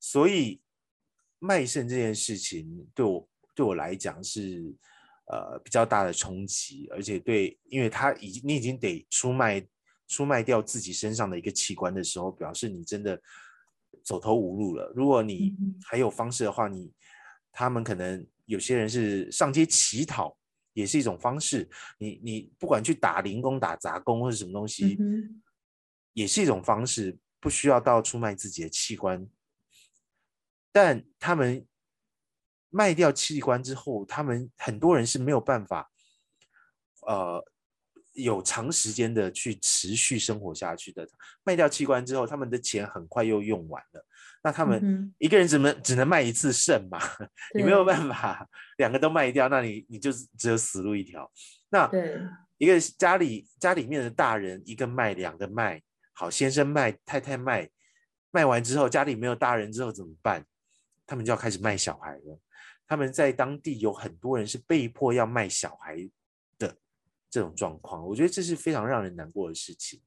[0.00, 0.60] 所以
[1.38, 3.28] 卖肾这件事情对我。
[3.54, 4.72] 对我来讲是
[5.30, 9.66] 呃比较大的冲击，而且对，因为他已经你已经得出卖
[10.06, 13.20] 出卖掉自己身上的一个器官的时候，表示你真的
[14.02, 14.92] 走投无路了。
[14.96, 16.90] 如果你还有方式的话，你
[17.52, 20.34] 他们可能有些人是上街乞讨，
[20.72, 21.68] 也是一种方式。
[21.98, 24.98] 你你不管去打零工、打杂工或者什么东西，
[26.14, 29.28] 也是一种方式，不需要到出卖自己的器官。
[30.72, 31.66] 但他们
[32.70, 35.90] 卖掉器官之后，他们很多人是没有办法，
[37.06, 37.42] 呃，
[38.12, 41.08] 有长时间的去持续生活下去的。
[41.44, 44.04] 卖掉器官之后，他们的钱很快又用完了。
[44.42, 46.98] 那他们一个人只能只能卖一次肾嘛？
[47.54, 51.30] 你没有办法两个都卖掉，那你你就只有死路一条。
[51.70, 51.90] 那
[52.56, 57.68] 一个家里家里面的大人，一个卖，两个卖，好，先生卖，太太卖，
[58.30, 60.44] 卖完之后，家里没有大人之后怎么办？
[61.06, 62.40] 他们就要开始卖小孩了。
[62.88, 66.10] 他们在当地有很多人是被迫要卖小孩
[66.58, 66.74] 的
[67.28, 70.00] 这种状况，我觉得这是非常让人难过的事情。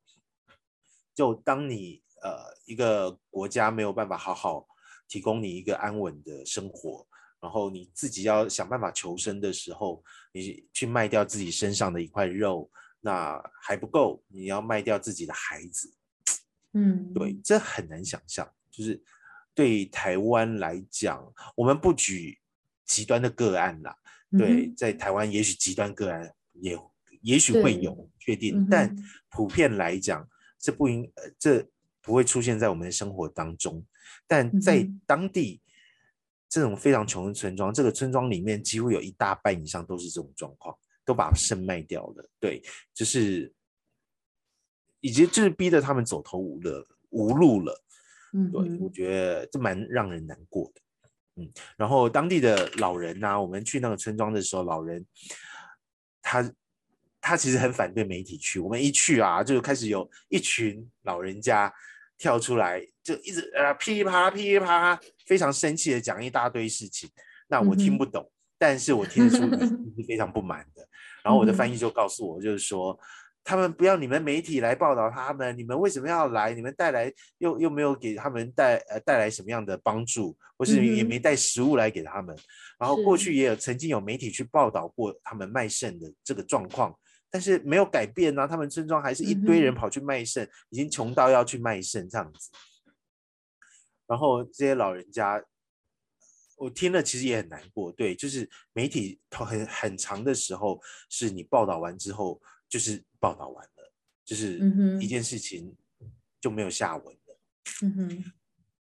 [1.14, 4.68] 就当你呃一个国家没有办法好好
[5.08, 7.08] 提供你一个安稳的生活，
[7.40, 12.68] 然后你自己要想办法求生的时候，你去卖掉自己身上的一块肉，
[13.00, 15.94] 那还不够，你要卖掉自己的孩子。
[16.74, 19.04] 嗯，对，这很难想象，就是。
[19.54, 21.22] 对台湾来讲，
[21.58, 22.40] 我们不举
[22.92, 23.96] 极端的个案啦。
[24.38, 26.78] 对，在台湾也许极端个案也
[27.22, 28.96] 也许会有确定，但
[29.30, 30.28] 普遍来讲，
[30.60, 31.66] 这不应呃这
[32.02, 33.86] 不会出现在我们的生活当中。
[34.28, 35.62] 但在当地
[36.48, 42.30] 这种非常穷的村庄，这个村庄里面几乎有一大半以上都是这种状况，都把肾卖掉了。
[42.40, 42.62] 对，
[42.94, 43.54] 就是
[45.02, 47.84] 以及就是逼得他们走投无路无路了。
[48.34, 50.82] 嗯，对，我觉得这蛮让人难过的。
[51.36, 55.06] 嗯，然后当地的老人呐，我们去那个村庄的时候，老人
[56.22, 56.52] 他
[57.22, 58.60] 他其实很反对媒体去。
[58.60, 61.74] 我们一去啊，就开始有一群老人家
[62.18, 67.10] 跳出来，就一直呃噼里啪啦噼里啪啦，非常生气的讲一大堆事情。
[67.48, 70.88] 那我听不懂，但是我听得出 是非常不满的。
[71.24, 73.00] 然后我的翻译就告诉我，就是说。
[73.44, 76.54] 他们不要你们媒体来报道他们，你们为什么要来？
[76.54, 82.38] 你们带来又又没有给他们带呃带来什么样的帮助，或是也没带食物来给他们。
[82.78, 86.96] 然后过去也有曾经有媒体去报道过他们卖肾的这个状况，
[87.32, 88.48] 但是没有改变呢。
[88.48, 92.52] 他们村庄还是一堆人跑去卖肾，已经穷到要去卖肾这样子。
[94.06, 95.44] 然后这些老人家，
[96.58, 97.92] 我听了其实也很难过。
[97.92, 102.40] 对，就是媒体很很长的时候，是你报道完之后。
[102.72, 103.94] 就是报道完了，
[104.26, 104.60] 就是
[105.00, 105.74] 一件事情
[106.42, 107.40] 就没有下文了。
[107.84, 108.24] 嗯哼，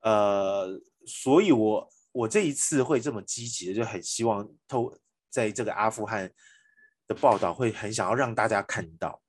[0.00, 4.98] 呃，所以我我这一次会这么积极的，就很希望透
[5.28, 6.32] 在这个阿富汗
[7.06, 9.22] 的报道，会很想要让大家看到。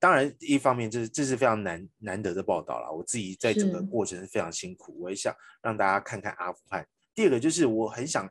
[0.00, 6.88] 当然，一方面这是这是非常难难得的报道了，我自己在整个过程非常辛苦，我也想让大家看看阿富汗。
[7.14, 8.28] 第二个就是我很想。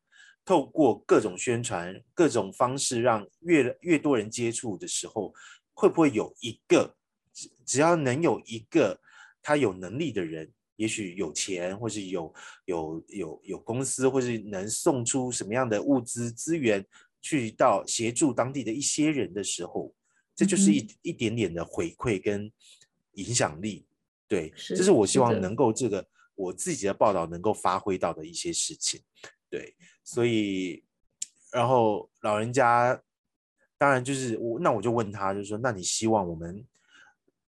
[0.47, 5.34] 透过各种宣传、各种方式，让越越多人接触的时候，
[5.77, 6.95] 会不会有一个
[7.31, 8.99] 只只要能有一个
[9.43, 12.33] 他有能力的人，也许有钱，或是有
[12.65, 16.83] 有有有公司，或是能送出什么样的物资资源
[17.21, 19.93] 去到协助当地的一些人的时候，
[20.35, 22.51] 这就是一一点点的回馈跟
[23.11, 23.85] 影响力。
[24.27, 28.99] 对，这是我希望能够这个我自己的报道能够发挥到的一些事情。
[29.47, 29.75] 对。
[30.03, 30.83] 所以，
[31.51, 32.99] 然后老人家
[33.77, 36.63] 当然就是我，那我就问他，就是说，那你希望我们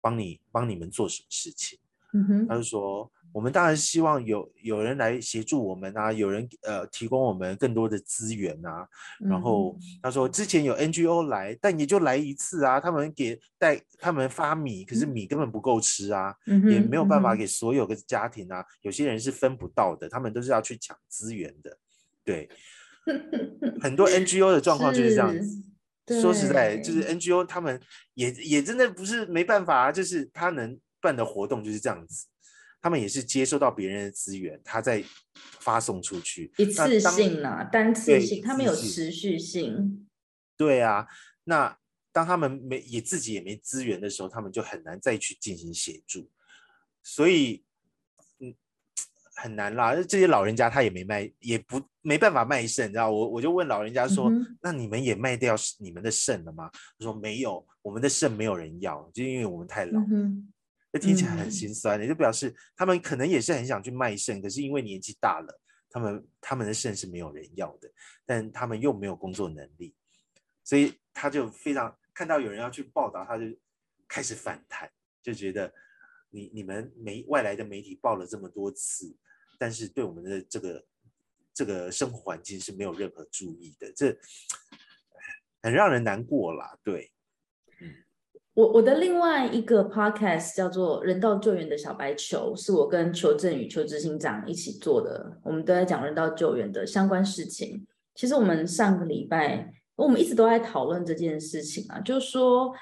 [0.00, 1.78] 帮你帮你们做什么事情？
[2.12, 8.84] 嗯哼，他就说，我们当然希望有有人来协助我们啊，有人呃提供我们更多的资源啊。
[9.20, 16.34] 然后他说，之前有 NGO 来，但也就来一次啊，他们给带他们发米，可是米根本不够吃啊，
[16.68, 21.78] 也没有办法给所有的家庭啊，有些人是分不到的，他们都是要去抢资源的。
[22.24, 22.48] 对，
[23.80, 25.62] 很多 NGO 的状况就是这样子。
[26.18, 27.80] 说实在，就是 NGO 他们
[28.14, 32.26] 也也真的不是没办法啊，就是他能办的活动就是这样子，
[32.80, 35.04] 他们也是接收到别人的资源，他再
[35.60, 40.08] 发送出去，一次性啊，单次性，他们有持续性。
[40.56, 41.06] 对啊，
[41.44, 41.78] 那
[42.12, 46.30] 当他们没也自己也没资源的时候，他们就很难再去进行协助，
[47.02, 47.62] 所以。
[49.42, 54.30] 很难啦，这些老人家他也没卖，也不没办法卖肾，你知道我我就问老人家说，
[54.60, 56.70] 那你们也卖掉你们的肾了吗？
[56.72, 60.00] 他说没有，我们的肾没有人要，就因为我们太老。
[60.12, 60.52] 嗯
[60.92, 67.88] 那听起来很心酸，也就表示他们可能也是很想去卖肾，可是因为年纪大了，他们他们的肾是没有人要的，
[68.26, 69.94] 但他们又没有工作能力，
[70.64, 73.44] 所以他就非常看到有人要去报道，他就
[74.08, 74.90] 开始反弹，
[75.22, 75.72] 就觉得
[76.30, 79.14] 你你们媒外来的媒体报了这么多次，
[79.60, 80.82] 但是对我们的这个
[81.52, 84.16] 这个生活环境是没有任何注意的，这
[85.62, 86.78] 很让人难过啦。
[86.82, 87.12] 对，
[88.54, 95.38] 我我的另外一个 podcast 叫做《人道救援的小白球》，是我跟邱振宇、邱执行长一起做的。
[95.44, 97.86] 我们都在讲人道救援的相关事情。
[98.14, 102.74] 其实我们上个礼拜，我们一直都在讨论这件事情啊，就是说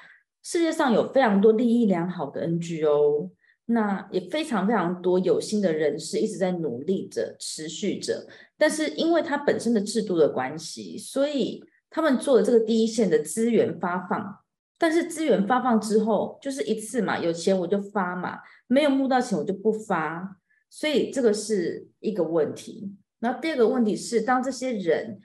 [0.42, 3.30] 世界上有非常多利益良好的 NGO，
[3.70, 8.26] 那也非常非常多有心的人士一直在努力着、持续着。
[8.56, 14.38] 但是因为它本身的制度的关系，所以他们做的这个第一线的资源发放。
[14.78, 18.38] 但是资源发放之后，就是一次嘛，有钱我就发嘛，
[18.68, 20.38] 没有募到钱我就不发，
[20.70, 22.96] 所以这个是一个问题。
[23.18, 25.20] 然后第二个问题是，当这些人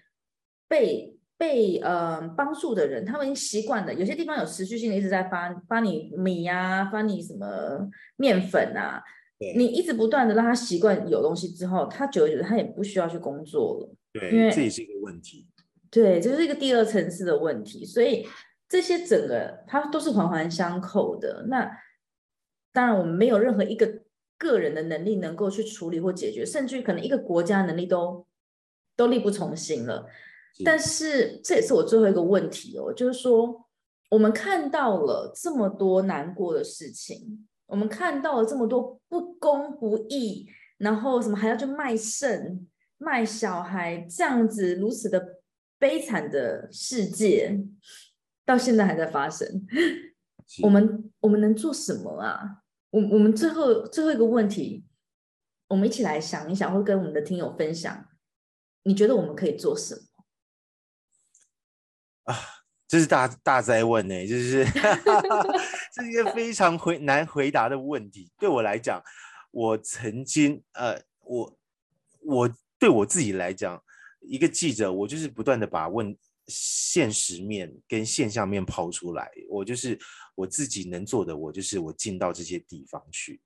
[0.68, 1.13] 被
[1.44, 7.46] 被呃帮助的人，他们已经习惯了，有些地方有持续性的一直在发发你米呀，发你什么
[8.16, 9.04] 面粉啊，
[9.58, 13.96] 你一直不断的让他习惯有东西之后，他久而久之他也不需要去工作了。
[14.14, 15.46] 对，因为这也是一个问题。
[15.92, 18.26] 对，这是一个第二层次的问题，所以。
[18.70, 21.46] 这些整个它都是环环相扣的。
[21.48, 21.70] 那
[22.72, 24.02] 当然，我们没有任何一个
[24.36, 28.26] 个人的能力能够去处理或解决，甚至于可能一个国家能力都
[28.96, 30.08] 都力不从心了。
[30.64, 33.66] 但是这也是我最后一个问题哦，就是说
[34.10, 40.48] 我们看到了这么多难过的事情，我们看到了这么多不公不义，
[40.78, 45.40] 然后什么还要去卖肾、卖小孩这样子如此的
[45.80, 47.60] 悲惨的世界。
[48.46, 49.48] 到现在还在发生，
[50.62, 52.62] 我们我们能做什么啊？
[52.90, 54.84] 我我们最后最后一个问题，
[55.70, 58.06] 我们一起来想一想，或跟我们的听友分享，
[58.84, 60.02] 你觉得我们可以做什么？
[62.94, 64.64] 这是大大灾问呢，就是
[65.92, 68.32] 这是一个非常回难回答的问题。
[68.38, 69.02] 对我来讲，
[69.50, 71.58] 我曾经呃，我
[72.20, 73.84] 我对我自己来讲，
[74.22, 76.16] 一个记者，我就是不断的把问。
[76.46, 79.98] 现实面跟现象面抛出来，我就是
[80.36, 83.42] 我自己能做的，我就是我进到这些地方去，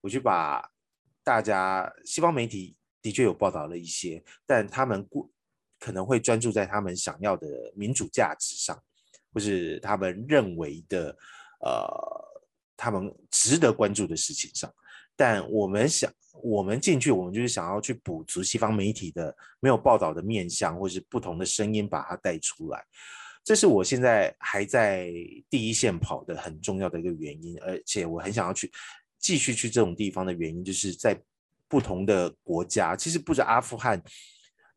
[0.00, 0.66] 我去把
[1.22, 5.30] 大家西方媒体的确有报道了一些，但他们过
[5.80, 8.80] 可能会专注在他们想要的民主价值上，
[9.32, 11.16] 或是他们认为的
[11.60, 12.44] 呃
[12.76, 14.72] 他们值得关注的事情上，
[15.16, 16.08] 但我们想。
[16.42, 22.82] 我们进去，我们就是想要去补足西方媒体的没有报道的面向，或是不同的声音，把它带出来。
[23.44, 25.10] 这是我现在还在
[25.50, 28.70] 第一线跑的很重要的一个原因，而且我很想要去
[29.18, 31.20] 继续去这种地方的原因，就是在
[31.68, 34.00] 不同的国家，其实不止阿富汗。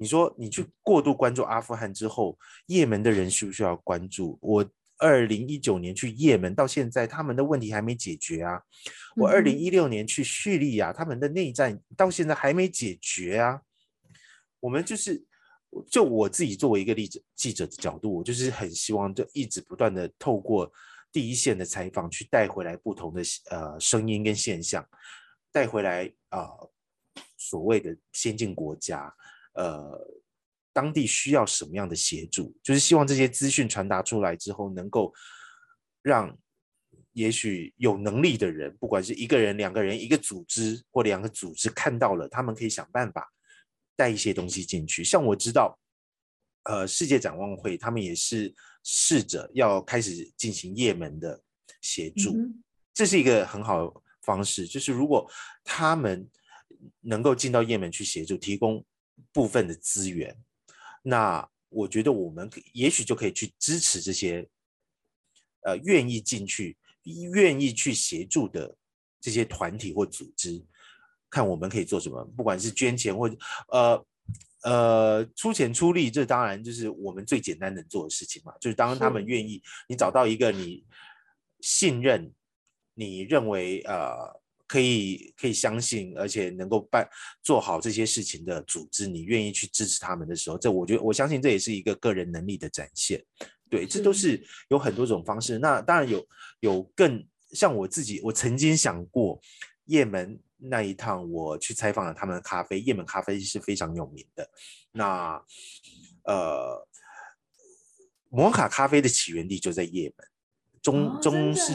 [0.03, 4.37] 你说你去过度关注阿富汗之后，也门的人需不需要关注？
[4.41, 4.69] 我。
[4.99, 8.61] 二零一九年去也门，到现在他们的问题还没解决啊！
[9.17, 13.59] 我二零一六年去叙利亚，他们的内战到现在还没解决啊！
[14.61, 15.21] 我们就是，
[15.91, 20.71] 就我自己作为一个记者记者的角度，我就是很希望就一直不断的透过
[21.11, 24.87] 第一线的采访，去带回来不同的呃声音跟现象，
[25.51, 26.47] 带回来啊
[27.35, 29.13] 所谓的先进国家
[29.53, 30.19] 呃。
[30.75, 32.51] 当地需要什么样的协助？
[32.63, 35.13] 就是希望这些资讯传达出来之后，能够
[36.01, 36.35] 让
[37.11, 43.31] 也许有能力的人，不管是一个人、两个人、一个组织或两个组织看到了，他们可以想办法
[43.95, 45.03] 带一些东西进去。
[45.03, 45.77] 像我知道，
[46.63, 48.51] 呃，世界展望会他们也是
[48.83, 51.39] 试着要开始进行也门的
[51.81, 52.35] 协助，
[52.95, 54.65] 这是一个很好的方式。
[54.65, 55.29] 就是如果
[55.63, 56.27] 他们
[57.01, 58.83] 能够进到也门去协助，提供
[59.31, 60.35] 部分的资源。
[61.01, 64.47] 那我觉得我们也许就可以去支持这些，
[65.61, 68.75] 呃，愿意进去、愿意去协助的
[69.19, 70.63] 这些团体或组织，
[71.29, 73.29] 看我们可以做什么，不管是捐钱或
[73.69, 74.05] 呃
[74.63, 78.53] 呃出钱出力，这当然就是我们最简单能做的事情嘛。
[78.61, 80.85] 就是当他们愿意，你找到一个你
[81.61, 82.33] 信任、
[82.93, 84.42] 你认为呃。
[84.73, 87.07] 可以可以相信，而且能够办
[87.43, 93.23] 做好这些事情的组织，你愿意去支持他们的时候，这我觉得我相信这也是一个个人能力的展现。
[93.69, 95.59] 对，这都是有很多种方式。
[95.59, 96.27] 那当然有
[96.61, 99.39] 有更像我自己，我曾经想过，
[99.85, 104.49] 也门那一趟我去采访了他们的咖啡，也门咖啡是非常有名的。
[104.91, 105.39] 那
[106.23, 106.87] 呃，
[108.31, 110.27] 摩卡咖啡的起源地就在也门，
[110.81, 111.73] 中中是。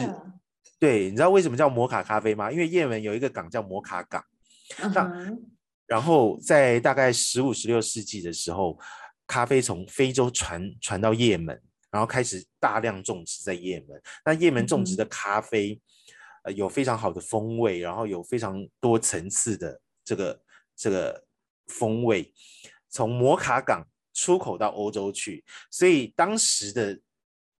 [0.78, 2.52] 对，你知道为什么叫摩卡咖啡吗？
[2.52, 4.24] 因为也门有一个港叫摩卡港，
[4.94, 5.36] 那
[5.86, 8.78] 然后在大概十五、十六世纪的时候，
[9.26, 11.60] 咖啡从非洲传传到也门，
[11.90, 14.00] 然后开始大量种植在也门。
[14.24, 15.80] 那也门种植的咖啡，
[16.44, 20.42] 呃，有非常好的风味，然后有非常多层次的这个
[20.76, 21.24] 这个
[21.66, 22.32] 风味，
[22.88, 27.00] 从摩卡港出口到欧洲去，所以当时的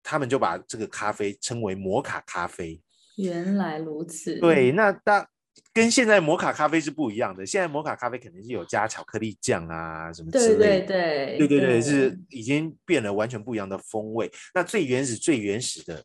[0.02, 2.80] 他们就把这个咖啡称为摩卡咖啡。
[3.18, 4.38] 原来如此。
[4.40, 5.28] 对，那大。
[5.74, 7.44] 跟现在摩卡咖啡是不一样的。
[7.44, 14.30] 现在摩卡咖啡肯定是有加巧克力酱啊什么之类的，对对对，对对对，是已经变了完全不一样的风味。
[14.54, 16.02] 那最原始、最原始的，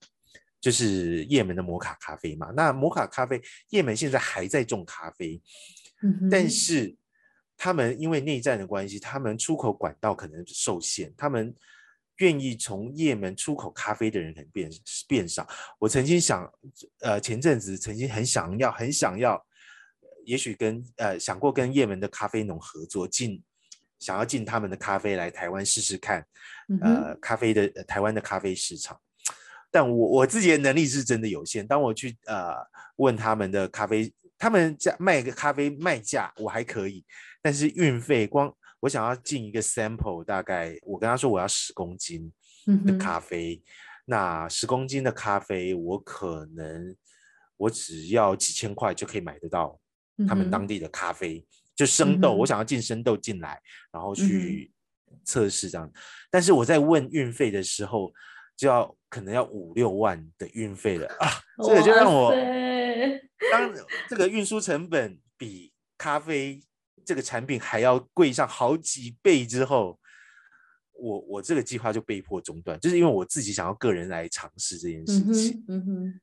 [0.59, 2.51] 就是也门的摩卡咖啡嘛。
[2.55, 3.39] 那摩卡咖啡，
[3.69, 5.39] 也门现在还在种咖啡，
[6.29, 6.95] 但是
[7.55, 11.53] 他们因为内战的关系，他们出口管道可能受限，他们
[12.23, 14.71] 愿意从也门出口咖啡的人可能变
[15.09, 15.45] 变少。
[15.77, 16.49] 我曾经想，
[17.01, 19.45] 呃，前阵子曾经很想要，很想要。
[20.25, 23.43] 也许跟呃想过跟也门的咖啡农合作进，
[23.99, 26.25] 想要进他们的咖啡来台湾试试看，
[26.79, 28.97] 呃咖啡的台湾的咖啡市场，
[29.69, 31.67] 但我我自己的能力是真的有限。
[31.67, 32.55] 当我去呃
[32.95, 37.05] 问他们的咖啡，他们价卖个咖啡卖价我还可以，
[37.41, 38.47] 但是运费光
[38.83, 42.29] 我想要进一个 sample，大概我跟他说我要十公斤
[42.85, 43.63] 的咖啡，
[44.03, 46.93] 那十公斤的咖啡我可能
[47.55, 49.79] 我只要几千块就可以买得到。
[50.27, 53.57] 他们当地的咖啡就生豆，我想要进生豆进来，
[53.89, 54.69] 然后去
[55.23, 55.89] 测试这样。
[56.29, 58.11] 但是我在问运费的时候，
[58.57, 61.29] 就要可能要五六万的运费了啊！
[61.65, 62.31] 这个就让我
[63.49, 63.73] 当
[64.09, 66.61] 这个运输成本比咖啡
[67.05, 69.99] 这个产品还要贵上好几倍之后，
[70.93, 75.63] 我我这个计划就被迫中断，就是因为我自己想要个人来尝试这件事情。
[75.67, 76.21] 嗯哼。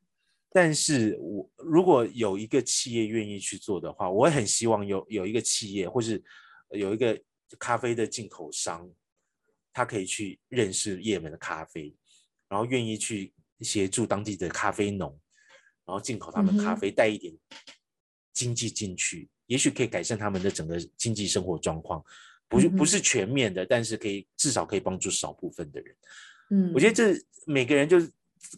[0.53, 6.21] 但是我如果有一个企业愿意去做的话，我很希望有有一个企业，或是
[6.71, 7.17] 有一个
[7.57, 8.91] 咖啡的进口商，
[9.73, 11.95] 他可以去认识也门的咖啡，
[12.49, 15.11] 然后愿意去协助当地的咖啡农，
[15.87, 17.33] 然后进口他们咖啡，带一点
[18.33, 22.01] 经济进去，也许可以改善他们的整个经济生活状况，
[22.49, 25.97] 不是不是全面的，但是可以至少可以帮助少部分的人。
[26.51, 28.09] 嗯，我觉得这每个人就是。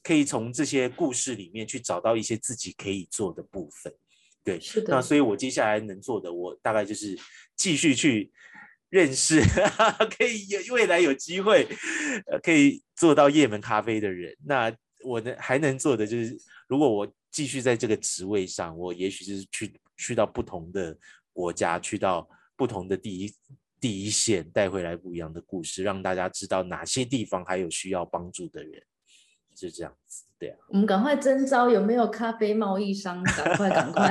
[0.01, 3.93] 可以从这些故事里面去找到一些自己可以做的部分，
[4.45, 4.95] 对，是的。
[4.95, 7.19] 那所以我接下来能做的，我大概就是
[7.57, 8.31] 继续去
[8.91, 9.43] 认识，
[10.17, 11.67] 可以有未来有机会，
[12.27, 14.35] 呃，可以做到夜门咖啡的人。
[14.47, 14.73] 那
[15.03, 16.39] 我能还能做的就是，
[16.69, 20.97] 如果我继续在这个职位上，我也许就是去去到不同的
[21.33, 23.33] 国家，去到不同的第一
[23.81, 28.83] 第一线，带回来不一样的故事，让大家知道哪些地方还有需要帮助的人。
[29.55, 30.59] 就这样子，对啊。
[30.69, 33.23] 我们赶快征招，有没有咖啡贸易商？
[33.23, 34.11] 赶快，赶快。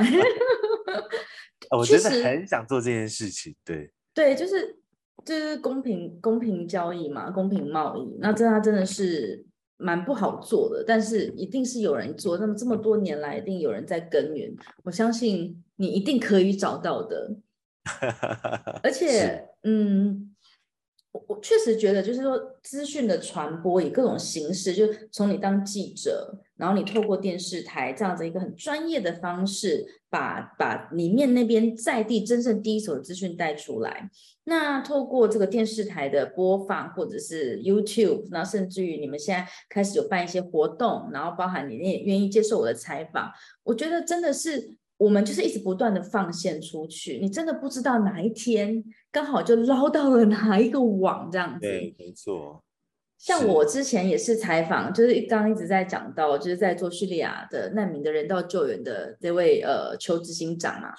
[1.76, 3.92] 我真的很想做这件事情，对。
[4.14, 4.78] 对，就是
[5.24, 8.16] 就是公平公平交易嘛，公平贸易。
[8.20, 9.44] 那这它真的是
[9.82, 12.38] 蛮不好做的，但是一定是有人做。
[12.38, 14.56] 那么这么多年来，一定有人在耕耘。
[14.84, 17.36] 我相信你一定可以找到的。
[18.82, 20.28] 而且，嗯。
[21.12, 34.08] 我我确实觉得，就是说资讯的传播以各种形式，就从你当记者，然后你透过电视台这样子一个很专业的方式，把把里面那边在地真正第一手的资讯带出来。
[34.44, 43.32] 那透过这个电视台的播放，或者是 YouTube，然后甚至于你们现在开始有办一些活动，然后包含你也愿意接受我的采访，
[43.64, 44.78] 我觉得真的是。
[44.98, 51.58] 我们就是一直不断的放线出去，你真的不知道哪一天刚好就捞到了哪一个网这样子。
[51.60, 52.62] 对，没错。
[53.22, 60.92] 像我之前也是采访，就是刚刚一直在讲到，就是在做叙利亚的难民的人道救援的这位呃邱执行长嘛。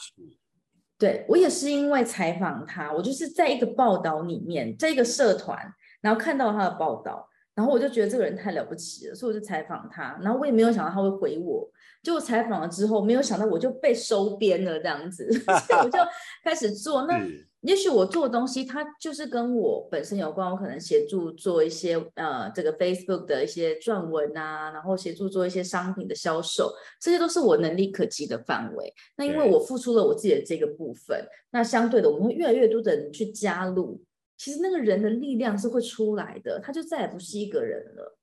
[0.97, 5.59] 对我也是因为采访他，我就是在一个报道里面，在一个社团，
[5.99, 11.69] 然后看到他的报道，然后我就觉得这个人太了不起了，所以我就采访他，然后我也没有想到他会回我。
[12.01, 15.29] 就采访了之后，没有想到我就被收编了这样子，
[15.67, 15.99] 所以我就
[16.41, 17.05] 开始做。
[17.05, 17.19] 那
[17.63, 28.93] 也许我做的东西，它就是跟我本身有关，我可能协助做一些呃这个 Facebook 的一些撰文啊，然后协助做一些商品的销售，这些都是我能力可及的范围。
[29.17, 34.01] 那因为我付出了我自己的这个部分，那相对的，我们会越来越多的人去加入，
[34.37, 38.17] 其实那个人的力量是会出来的，他就再也不是一个人了。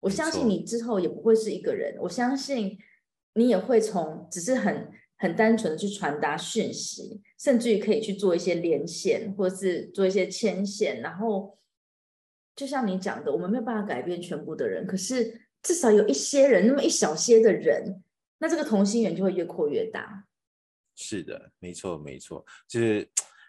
[0.00, 2.78] 我相信你之后也不会是一个人，我相信。
[3.36, 4.88] 你也会从只是很
[5.24, 11.00] 很单纯的去传达讯息，甚至于可以去做一些连线，或者是做一些牵线。
[11.00, 11.56] 然后，
[12.54, 18.02] 就像你讲的，我们没有办法改变全部的人，可是至少有一些人，那么一小些的人，
[18.36, 20.26] 那这个同心圆就会越扩越大。
[20.94, 23.08] 是的，没错，没错，就是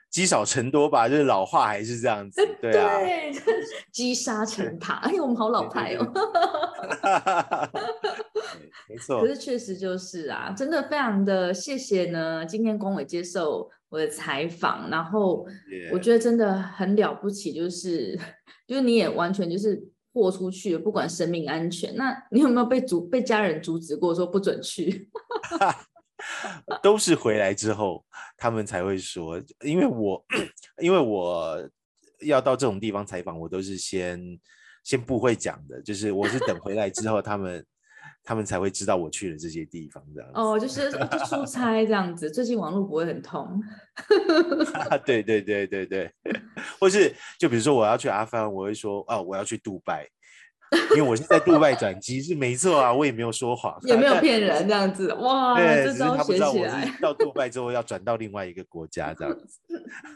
[0.10, 3.02] 积少成多吧，就是老话还是这样子，对啊，
[3.92, 4.94] 积沙成塔。
[5.04, 6.06] 哎，我们好老派哦。
[8.90, 9.22] 没错。
[9.22, 15.46] 可是确实就是啊，真的非常的谢谢呢，今天光伟接受我的采访，然后
[15.92, 18.20] 我觉得真的很了不起，就是
[18.68, 19.82] 就是你也完全就是
[20.14, 21.96] 豁出去，不管生命安全。
[21.96, 25.10] 那你有没有被阻被家人阻止过，说不准去？
[26.82, 28.04] 都是回来之后，
[28.38, 30.26] 他们才会说，因为我
[30.82, 31.70] 因为我
[32.22, 34.20] 要到这种地方采访，我都是先
[34.84, 37.64] 先不会讲的，就是我是等回来之后，他们
[38.26, 40.30] 他们才会知道我去了这些地方这样。
[40.34, 43.62] 哦，就是就出 差这样子，最近网络不会很通。
[45.06, 46.12] 对对对对对，
[46.80, 50.10] 或是就比如说我要去阿富汗，我会说哦，我要去杜拜。
[50.96, 59.60] 因为我是在杜拜转机，是没错啊，我也没有说谎，也没有骗人这样子，哇，对，只是他不知道我是到 杜拜之后要转到另外一个国家这样子。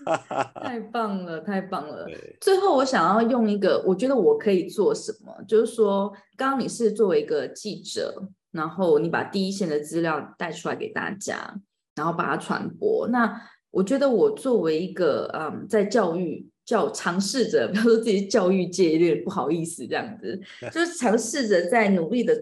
[0.63, 2.07] 太棒了，太棒了。
[2.41, 11.55] 最后我想要用一个，我觉得我可以做什么，就是说，刚刚你是作为一个记者，然后你把第一线的资料带出来给大家，
[11.95, 13.07] 然后把它传播。
[13.09, 13.41] 那
[13.71, 16.49] 我觉得我作为一个嗯，在教育。
[16.69, 20.39] 叫尝试着，不要说自己教育界有点不好意思这样子，
[20.71, 22.39] 就是尝试着在努力的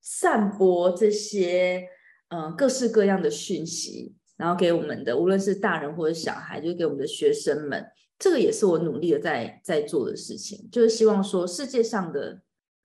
[0.00, 1.82] 散播这些
[2.28, 7.84] 嗯各式各样的讯息，然后给我们的无论是大人或者小孩，就给我们的学生们，
[8.20, 12.40] 这个也是我努力的在在做的事情，就是希望说世界上的。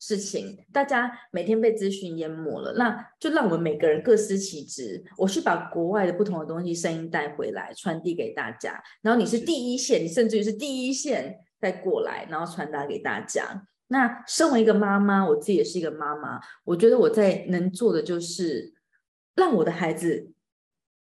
[0.07, 5.03] 事情，大家每天被资讯淹没了，那就让我们每个人各司其职。
[5.17, 8.79] 我去把国外的不同的东西声音带回来，传递给大家。
[9.01, 13.65] 然后你是第一线，你甚至于是第一线再过来，然后传达给大家。
[13.87, 18.75] 那身为一个妈妈，我自己也是一个妈妈，我觉得我在能做的就是
[19.33, 20.31] 让我的孩子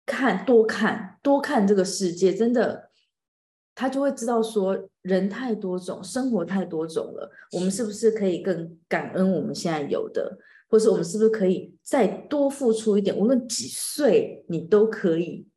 [0.05, 2.91] 看多看多看这个世界，真的。
[3.75, 7.29] 他就会知道说，人太多种，生活太多种了。
[7.51, 10.37] 我们是不是可以更感恩我们现在有的，
[10.69, 13.15] 或是我们是不是可以再多付出一点？
[13.17, 15.47] 无论几岁，你都可以，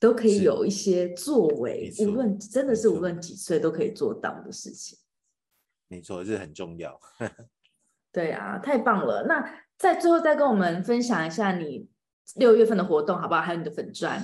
[0.00, 1.92] 都可以有一些作为。
[2.00, 4.98] 无论真的是无论几岁都可以做到的事情。
[5.88, 7.00] 没错，这很重要。
[8.12, 9.24] 对啊，太棒了。
[9.28, 11.88] 那在最后再跟我们分享一下你
[12.34, 13.40] 六月份的活动好不好？
[13.40, 14.20] 还有你的粉砖。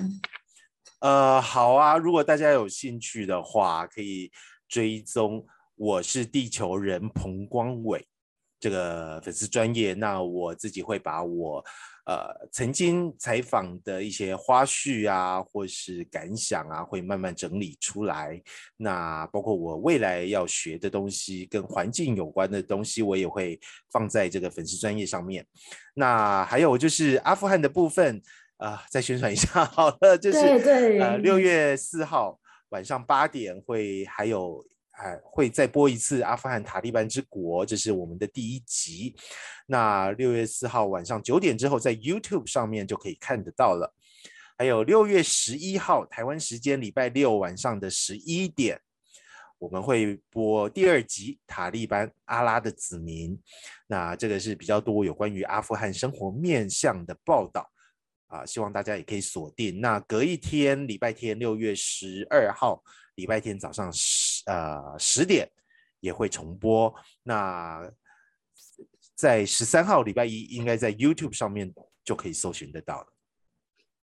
[1.03, 4.31] 呃，好啊，如果大家有兴趣的话，可以
[4.69, 5.45] 追踪
[5.75, 8.07] 我是地球人彭光伟
[8.61, 9.95] 这个粉丝专业。
[9.95, 11.59] 那我自己会把我
[12.07, 18.41] 呃曾经采访的一些花絮啊，或是感想啊，会慢慢整理出来。
[18.77, 23.59] 那包括我未来要学的东西，跟环境有关的东西，我也会
[23.91, 25.45] 放在这个粉丝专业上面。
[25.95, 28.23] 那还有就是阿富汗的部分。
[28.59, 30.39] 啊，再宣传一下好了，就是
[31.01, 32.39] 呃六月四号
[32.69, 39.17] 晚上八点会还有还会再播一次《阿富汗塔利班之国》，这是我们的第一集。
[39.67, 43.93] 那六月四号晚上九点之后，在 YouTube 上面就可以看得到了。
[44.59, 48.81] 还有六月十一号台湾时间礼拜六晚上的十一点，
[49.59, 53.35] 我们会播第二集《塔利班阿拉的子民》。
[53.89, 57.69] 那这个是比较多有关于阿富汗生活面向的报道。
[58.33, 59.79] 啊，希望大家也可以锁定。
[59.79, 62.83] 那隔一天，礼拜天，六月十二号，
[63.17, 65.47] 礼拜天早上十呃十点
[66.01, 66.93] 也会重播。
[67.23, 67.87] 那
[69.15, 71.71] 在十三号礼拜一，应该在 YouTube 上面
[72.03, 73.07] 就可以搜寻得到了。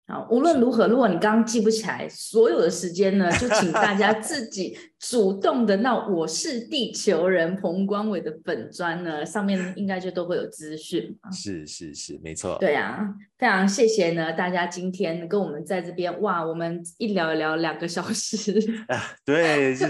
[0.08, 11.14] 好，无论如何，如果你刚刚记不起来所有的时间呢，就请大家自己主动的那我是地球人彭光伟的本专呢，上面应该就都会有资讯。
[11.30, 12.56] 是是是，没错。
[12.58, 18.52] 对啊，非常谢谢呢，大家今天跟我们在这边，哇，我们一聊一聊两个小时。
[18.88, 19.86] 啊，对，是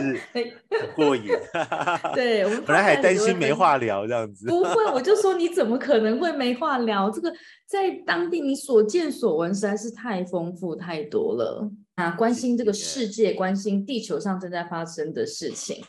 [0.95, 1.25] 过瘾。
[2.15, 4.47] 对，我们本来还担心没话聊这样子。
[4.49, 7.11] 不会，我就说你怎么可能会没话聊？
[7.11, 7.33] 这个。
[7.69, 12.11] 在当地，你所见所闻实在是太丰富太多了啊！
[12.11, 15.83] 关心这个世界，关心地球上正在发生的事情，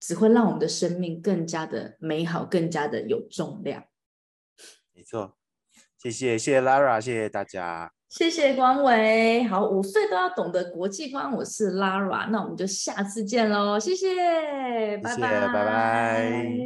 [0.00, 3.84] 只会让我们的生命更加的美好，更加的有重量。
[4.92, 5.36] 没错，
[6.02, 9.44] 谢谢谢谢 Lara，谢谢大家，谢谢光伟。
[9.44, 16.56] 好，五岁都要懂得国际观，我是 Lara，那我们就下次见喽，谢谢，拜拜，拜拜。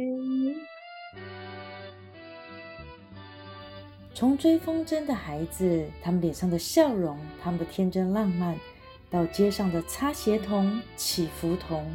[4.15, 8.55] 从追风筝的孩子，他们脸上的笑容，他们的天真浪漫，
[9.11, 11.85] 到街上的擦鞋童、祈福童，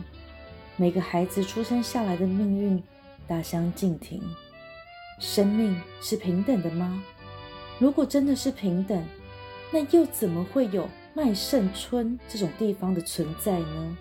[0.76, 2.82] 每个孩子出生下来的命运
[3.26, 4.22] 大相径庭。
[5.18, 7.02] 生命是平等的吗？
[7.78, 9.02] 如果真的是平等，
[9.70, 13.96] 那又怎么会有麦盛村这种地方的存在呢？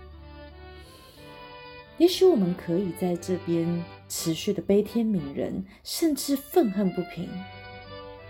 [1.98, 7.30] 也许我们可以在这边持续的悲天悯人，甚至愤恨不平，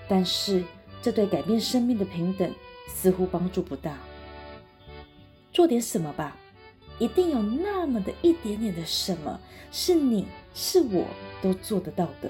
[0.07, 0.63] 但是
[1.01, 2.53] 这对改变生命的平等
[2.88, 3.97] 似乎帮助不大。
[5.56, 6.36] 做点什么吧，
[6.99, 9.39] 一定有那么的一点点的什么，
[9.72, 11.06] 是你是我
[11.41, 12.30] 都做得到的。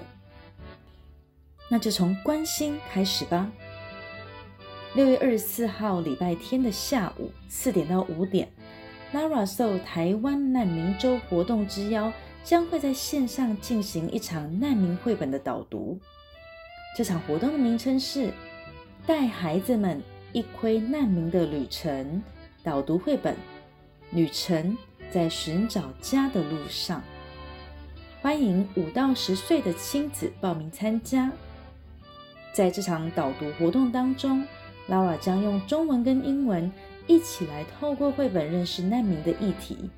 [1.68, 3.52] 那就从关心开始吧。
[4.94, 8.48] 六月二十四号礼拜天的下午四点到五点。
[9.12, 12.14] Lara 受台湾难民周活动之邀，
[12.44, 16.00] 将会在线上进行一场难民绘本的导读。
[16.96, 18.32] 这场活动的名称是
[19.08, 20.00] “带孩子们
[20.32, 22.22] 一窥难民的旅程”，
[22.66, 23.32] 导读绘本
[24.10, 24.76] 《旅程
[25.12, 27.00] 在寻找家的路上》。
[28.24, 31.32] 欢迎五到十岁的亲子报名参加。
[32.54, 34.44] 在这场导读活动当中
[34.90, 36.72] ，Lara 将用中文跟英文。
[37.06, 39.92] 一起来透过绘本认识难民的议题。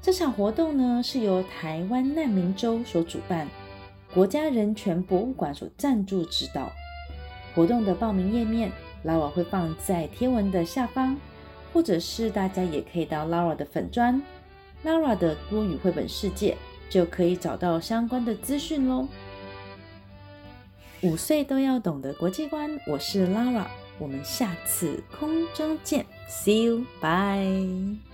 [0.00, 3.46] 这场活动呢是由台湾难民周所主办，
[4.14, 6.72] 国家人权博物馆所赞助指导。
[7.54, 8.72] 活动的报名页面
[9.04, 11.16] ，Lara 会放在贴文的下方，
[11.72, 14.22] 或者是大家也可以到 Lara 的粉砖
[14.84, 16.56] Lara 的多语绘本世界，
[16.90, 19.06] 就可以找到相关的资讯喽。
[21.02, 23.66] 五岁都要懂得国际观，我是 Lara。
[23.98, 28.11] 我们下次空中见，See you，bye。